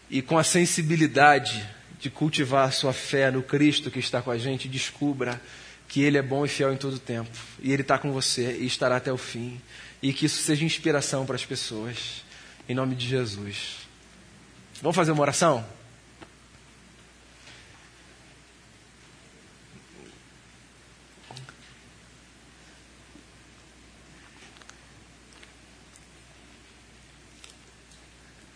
e 0.09 0.21
com 0.21 0.37
a 0.37 0.43
sensibilidade 0.43 1.65
de 1.97 2.09
cultivar 2.09 2.67
a 2.67 2.71
sua 2.71 2.91
fé 2.91 3.31
no 3.31 3.41
Cristo 3.41 3.89
que 3.89 3.99
está 3.99 4.21
com 4.21 4.31
a 4.31 4.37
gente, 4.37 4.67
descubra 4.67 5.41
que 5.87 6.01
Ele 6.01 6.17
é 6.17 6.21
bom 6.21 6.45
e 6.45 6.49
fiel 6.49 6.73
em 6.73 6.77
todo 6.77 6.99
tempo. 6.99 7.31
E 7.61 7.71
Ele 7.71 7.83
está 7.83 7.97
com 7.97 8.11
você 8.11 8.57
e 8.59 8.65
estará 8.65 8.97
até 8.97 9.13
o 9.13 9.17
fim. 9.17 9.61
E 10.03 10.11
que 10.11 10.25
isso 10.25 10.41
seja 10.41 10.65
inspiração 10.65 11.25
para 11.25 11.35
as 11.35 11.45
pessoas. 11.45 12.25
Em 12.67 12.75
nome 12.75 12.95
de 12.95 13.07
Jesus. 13.07 13.88
Vamos 14.81 14.95
fazer 14.95 15.11
uma 15.11 15.21
oração? 15.21 15.65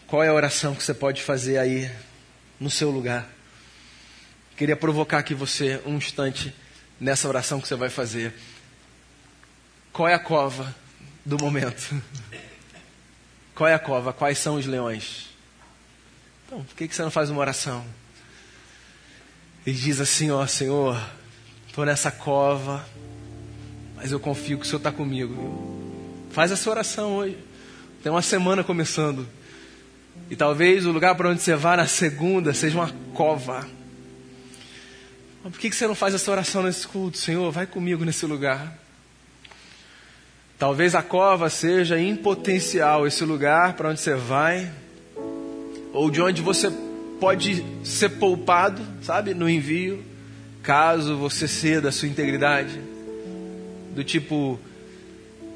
Qual 0.07 0.23
é 0.23 0.29
a 0.29 0.33
oração 0.33 0.73
que 0.75 0.83
você 0.83 0.93
pode 0.93 1.21
fazer 1.21 1.57
aí 1.57 1.91
no 2.57 2.69
seu 2.69 2.89
lugar? 2.89 3.27
Queria 4.55 4.77
provocar 4.77 5.17
aqui 5.17 5.33
você 5.33 5.81
um 5.86 5.97
instante 5.97 6.55
nessa 7.01 7.27
oração 7.27 7.59
que 7.59 7.67
você 7.67 7.75
vai 7.75 7.89
fazer. 7.89 8.33
Qual 9.91 10.07
é 10.07 10.13
a 10.13 10.19
cova 10.19 10.73
do 11.25 11.38
momento? 11.38 12.01
Qual 13.53 13.67
é 13.67 13.73
a 13.73 13.79
cova? 13.79 14.13
Quais 14.13 14.38
são 14.38 14.55
os 14.55 14.65
leões? 14.65 15.33
Então, 16.54 16.63
por 16.66 16.76
que, 16.76 16.88
que 16.88 16.96
você 16.96 17.02
não 17.02 17.10
faz 17.10 17.32
uma 17.32 17.39
oração? 17.39 17.84
E 19.66 19.72
diz 19.72 20.00
assim: 20.00 20.30
Ó 20.30 20.46
Senhor, 20.46 21.04
estou 21.68 21.84
nessa 21.84 22.12
cova, 22.12 22.88
mas 23.96 24.12
eu 24.12 24.20
confio 24.20 24.60
que 24.60 24.63
o 24.63 24.68
Senhor 24.68 24.78
está 24.78 24.92
comigo. 24.92 26.22
Faz 26.30 26.52
essa 26.52 26.70
oração 26.70 27.16
hoje. 27.16 27.39
Tem 28.04 28.12
uma 28.12 28.22
semana 28.22 28.63
começando. 28.63 29.28
E 30.30 30.36
talvez 30.36 30.86
o 30.86 30.92
lugar 30.92 31.16
para 31.16 31.30
onde 31.30 31.42
você 31.42 31.56
vá 31.56 31.76
na 31.76 31.88
segunda 31.88 32.54
seja 32.54 32.78
uma 32.78 32.92
cova. 33.16 33.68
Mas 35.44 35.54
por 35.54 35.60
que 35.60 35.72
você 35.72 35.88
não 35.88 35.96
faz 35.96 36.13
essa 36.13 36.30
oração 36.30 36.62
nesse 36.62 36.88
culto? 36.88 37.18
Senhor, 37.18 37.52
vai 37.52 37.66
comigo 37.66 38.06
nesse 38.06 38.28
lugar. 38.28 38.78
Talvez 40.60 40.94
a 40.94 41.02
cova 41.02 41.50
seja 41.50 42.00
em 42.00 42.16
potencial 42.16 43.08
esse 43.08 43.26
lugar 43.26 43.74
para 43.74 43.89
onde 43.89 44.00
você 44.00 44.13
vai, 44.13 44.72
ou 45.93 46.10
de 46.10 46.21
onde 46.21 46.41
você 46.41 46.71
pode 47.19 47.63
ser 47.84 48.10
poupado, 48.10 48.82
sabe, 49.01 49.34
no 49.34 49.47
envio, 49.47 50.03
caso 50.63 51.15
você 51.15 51.47
ceda 51.47 51.89
a 51.89 51.91
sua 51.91 52.08
integridade. 52.08 52.82
Do 53.95 54.03
tipo, 54.03 54.60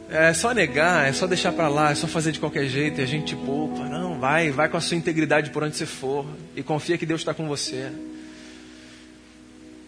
é 0.10 0.34
só 0.34 0.54
negar, 0.54 1.10
é 1.10 1.12
só 1.12 1.26
deixar 1.26 1.52
para 1.52 1.67
lá, 1.67 1.91
é 1.91 1.95
só 1.95 2.08
fazer 2.08 2.32
de 2.32 2.39
qualquer 2.39 2.67
jeito 2.67 3.02
e 3.02 3.04
a 3.04 3.08
gente 3.08 3.36
poupa. 3.36 3.84
Não, 3.89 4.19
vai, 4.19 4.52
vai 4.52 4.69
com 4.69 4.78
a 4.78 4.82
sua 4.82 4.95
integridade 4.95 5.50
por 5.50 5.63
onde 5.63 5.76
você 5.76 5.86
for 5.86 6.26
e 6.56 6.62
confia 6.62 6.97
que 6.97 7.06
Deus 7.06 7.21
está 7.21 7.34
com 7.34 7.47
você. 7.47 7.91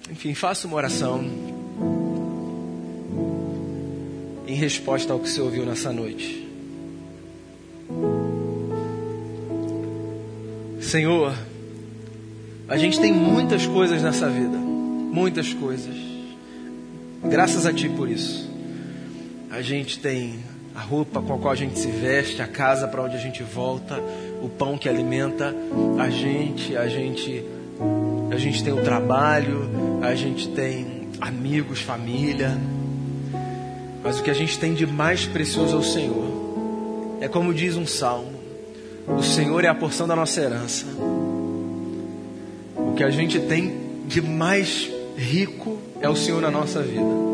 Enfim, 0.09 0.33
faça 0.33 0.65
uma 0.67 0.75
oração 0.75 1.23
em 4.47 4.55
resposta 4.55 5.13
ao 5.13 5.19
que 5.19 5.29
você 5.29 5.39
ouviu 5.39 5.63
nessa 5.63 5.93
noite. 5.93 6.47
Senhor, 10.89 11.36
a 12.67 12.75
gente 12.75 12.99
tem 12.99 13.13
muitas 13.13 13.67
coisas 13.67 14.02
nessa 14.02 14.28
vida, 14.28 14.58
muitas 14.58 15.54
coisas. 15.54 15.95
Graças 17.25 17.67
a 17.67 17.71
Ti 17.71 17.89
por 17.89 18.10
isso. 18.10 18.49
A 19.52 19.62
gente 19.62 19.99
tem 19.99 20.39
a 20.73 20.82
roupa 20.82 21.21
com 21.21 21.36
a 21.36 21.38
qual 21.38 21.54
a 21.54 21.56
gente 21.56 21.78
se 21.78 21.91
veste, 21.91 22.41
a 22.41 22.47
casa 22.47 22.88
para 22.88 23.04
onde 23.04 23.15
a 23.15 23.19
gente 23.19 23.43
volta, 23.43 24.02
o 24.41 24.49
pão 24.49 24.80
que 24.80 24.89
alimenta 24.89 25.56
a 25.99 26.10
gente, 26.10 26.75
a 26.75 26.88
gente 26.88 27.45
a 28.32 28.38
gente 28.38 28.63
tem 28.63 28.73
o 28.73 28.82
trabalho, 28.82 29.69
a 30.02 30.15
gente 30.15 30.49
tem 30.49 31.08
amigos, 31.21 31.82
família. 31.82 32.58
Mas 34.04 34.20
o 34.20 34.24
que 34.24 34.32
a 34.32 34.36
gente 34.36 34.57
tem 34.57 34.74
de 34.74 34.88
mais 34.88 35.24
precioso 35.28 35.76
é 35.76 35.80
o 35.80 35.84
Senhor. 35.84 37.20
É 37.22 37.28
como 37.28 37.53
diz 37.53 37.78
um 37.78 37.86
salmo: 37.86 38.38
o 39.10 39.24
Senhor 39.24 39.64
é 39.66 39.68
a 39.68 39.76
porção 39.76 40.07
da 40.07 40.16
nossa 40.16 40.39
herança. 40.39 40.86
O 42.76 42.93
que 42.95 43.03
a 43.03 43.10
gente 43.10 43.39
tem 43.39 43.74
de 44.07 44.22
mais 44.22 44.89
rico 45.18 45.78
é 46.01 46.07
o 46.07 46.16
Senhor 46.16 46.41
na 46.41 46.51
nossa 46.51 46.82
vida. 46.82 47.30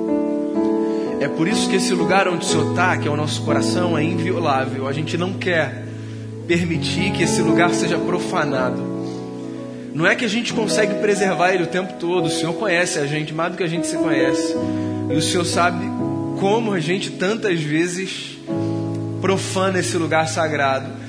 É 1.19 1.27
por 1.27 1.47
isso 1.47 1.69
que 1.69 1.75
esse 1.75 1.93
lugar 1.93 2.27
onde 2.27 2.45
o 2.45 2.47
Senhor 2.47 2.71
está, 2.71 2.97
que 2.97 3.07
é 3.07 3.11
o 3.11 3.15
nosso 3.15 3.41
coração, 3.43 3.97
é 3.97 4.03
inviolável. 4.03 4.87
A 4.87 4.93
gente 4.93 5.17
não 5.17 5.33
quer 5.33 5.85
permitir 6.47 7.11
que 7.11 7.23
esse 7.23 7.41
lugar 7.41 7.71
seja 7.71 7.97
profanado. 7.97 8.95
Não 9.93 10.05
é 10.05 10.13
que 10.13 10.25
a 10.25 10.27
gente 10.27 10.53
consegue 10.53 10.95
preservar 10.95 11.53
ele 11.53 11.63
o 11.63 11.67
tempo 11.67 11.93
todo. 11.99 12.25
O 12.25 12.29
Senhor 12.29 12.53
conhece 12.53 12.99
a 12.99 13.05
gente 13.05 13.33
mais 13.33 13.51
do 13.51 13.57
que 13.57 13.63
a 13.63 13.67
gente 13.67 13.87
se 13.87 13.95
conhece. 13.95 14.53
E 15.09 15.15
o 15.15 15.21
Senhor 15.21 15.45
sabe 15.45 15.85
como 16.39 16.73
a 16.73 16.79
gente 16.79 17.11
tantas 17.11 17.61
vezes 17.61 18.37
profana 19.21 19.79
esse 19.79 19.97
lugar 19.97 20.27
sagrado. 20.27 21.04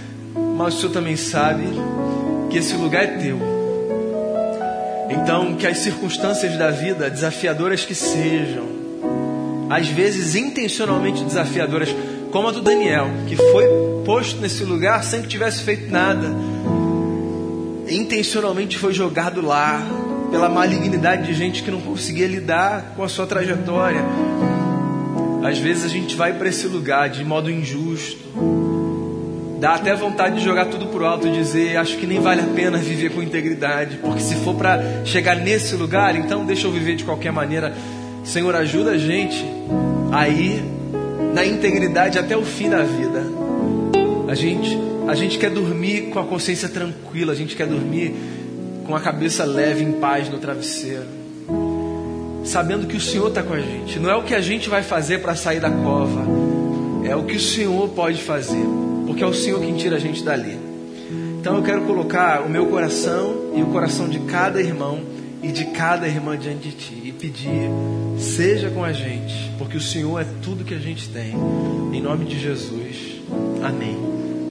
Mas 0.57 0.75
o 0.75 0.81
Senhor 0.81 0.93
também 0.93 1.17
sabe 1.17 1.65
que 2.49 2.57
esse 2.57 2.75
lugar 2.75 3.05
é 3.05 3.19
teu. 3.19 3.39
Então, 5.11 5.55
que 5.55 5.67
as 5.67 5.79
circunstâncias 5.79 6.57
da 6.57 6.71
vida, 6.71 7.11
desafiadoras 7.11 7.85
que 7.85 7.95
sejam, 7.95 8.65
às 9.69 9.87
vezes 9.89 10.35
intencionalmente 10.35 11.23
desafiadoras, 11.23 11.95
como 12.33 12.49
a 12.49 12.53
do 12.53 12.63
Daniel, 12.63 13.09
que 13.29 13.37
foi 13.37 13.67
posto 14.05 14.41
nesse 14.41 14.65
lugar 14.65 15.05
sem 15.05 15.23
que 15.23 15.29
tivesse 15.29 15.63
feito 15.63 15.91
nada, 15.91 16.29
intencionalmente 17.89 18.79
foi 18.79 18.93
jogado 18.93 19.41
lá 19.41 19.81
pela 20.31 20.49
malignidade 20.49 21.27
de 21.27 21.35
gente 21.35 21.63
que 21.63 21.71
não 21.71 21.81
conseguia 21.81 22.27
lidar 22.27 22.95
com 22.97 23.03
a 23.03 23.09
sua 23.09 23.27
trajetória. 23.27 24.05
Às 25.45 25.59
vezes 25.59 25.85
a 25.85 25.89
gente 25.89 26.17
vai 26.17 26.33
para 26.33 26.49
esse 26.49 26.67
lugar 26.67 27.09
de 27.09 27.25
modo 27.25 27.51
injusto. 27.51 28.76
Dá 29.59 29.75
até 29.75 29.95
vontade 29.95 30.37
de 30.37 30.45
jogar 30.45 30.67
tudo 30.67 30.87
pro 30.87 31.05
alto 31.05 31.27
e 31.27 31.33
dizer: 31.33 31.77
acho 31.77 31.97
que 31.97 32.07
nem 32.07 32.21
vale 32.21 32.43
a 32.43 32.47
pena 32.47 32.77
viver 32.79 33.11
com 33.11 33.23
integridade, 33.23 33.97
porque 33.97 34.21
se 34.21 34.35
for 34.37 34.55
para 34.55 35.05
chegar 35.05 35.37
nesse 35.37 35.75
lugar, 35.75 36.15
então 36.15 36.45
deixa 36.45 36.67
eu 36.67 36.73
viver 36.73 36.97
de 36.97 37.05
qualquer 37.05 37.33
maneira. 37.33 37.75
Senhor, 38.25 38.55
ajuda 38.55 38.91
a 38.91 38.99
gente 38.99 39.45
a 40.13 40.29
ir 40.29 40.63
na 41.33 41.45
integridade 41.45 42.19
até 42.19 42.37
o 42.37 42.43
fim 42.43 42.69
da 42.69 42.83
vida. 42.83 43.23
A 44.29 44.35
gente, 44.35 44.77
a 45.07 45.15
gente 45.15 45.39
quer 45.39 45.51
dormir 45.51 46.09
com 46.11 46.19
a 46.19 46.25
consciência 46.25 46.69
tranquila, 46.69 47.33
a 47.33 47.37
gente 47.37 47.55
quer 47.55 47.67
dormir 47.67 48.15
com 48.87 48.95
a 48.95 49.01
cabeça 49.01 49.45
leve, 49.45 49.85
em 49.85 49.93
paz 49.93 50.29
no 50.29 50.39
travesseiro, 50.39 51.05
sabendo 52.45 52.87
que 52.87 52.97
o 52.97 53.01
Senhor 53.01 53.29
está 53.29 53.43
com 53.43 53.55
a 53.55 53.61
gente. 53.61 53.99
Não 53.99 54.11
é 54.11 54.17
o 54.17 54.23
que 54.23 54.35
a 54.35 54.41
gente 54.41 54.69
vai 54.69 54.83
fazer 54.83 55.19
para 55.19 55.35
sair 55.35 55.61
da 55.61 55.71
cova, 55.71 56.25
é 57.05 57.15
o 57.15 57.25
que 57.25 57.37
o 57.37 57.41
Senhor 57.41 57.89
pode 57.91 58.23
fazer, 58.23 58.67
porque 59.07 59.23
é 59.23 59.27
o 59.27 59.35
Senhor 59.35 59.61
quem 59.61 59.75
tira 59.77 59.97
a 59.97 60.01
gente 60.01 60.23
dali. 60.23 60.59
Então 61.41 61.57
eu 61.57 61.63
quero 61.63 61.83
colocar 61.83 62.43
o 62.43 62.49
meu 62.49 62.67
coração 62.67 63.53
e 63.55 63.63
o 63.63 63.67
coração 63.67 64.09
de 64.09 64.19
cada 64.21 64.61
irmão 64.61 65.01
e 65.43 65.53
de 65.53 65.67
cada 65.67 66.09
irmã 66.09 66.37
diante 66.37 66.69
de 66.69 66.77
Ti 66.77 67.03
e 67.05 67.13
pedir, 67.13 67.71
seja 68.19 68.69
com 68.71 68.83
a 68.83 68.93
gente, 68.93 69.53
porque 69.57 69.77
o 69.77 69.81
Senhor 69.81 70.21
é 70.21 70.27
tudo 70.43 70.65
que 70.65 70.75
a 70.75 70.79
gente 70.79 71.09
tem. 71.09 71.35
Em 71.93 72.01
nome 72.01 72.25
de 72.25 72.39
Jesus. 72.39 73.23
Amém. 73.63 74.26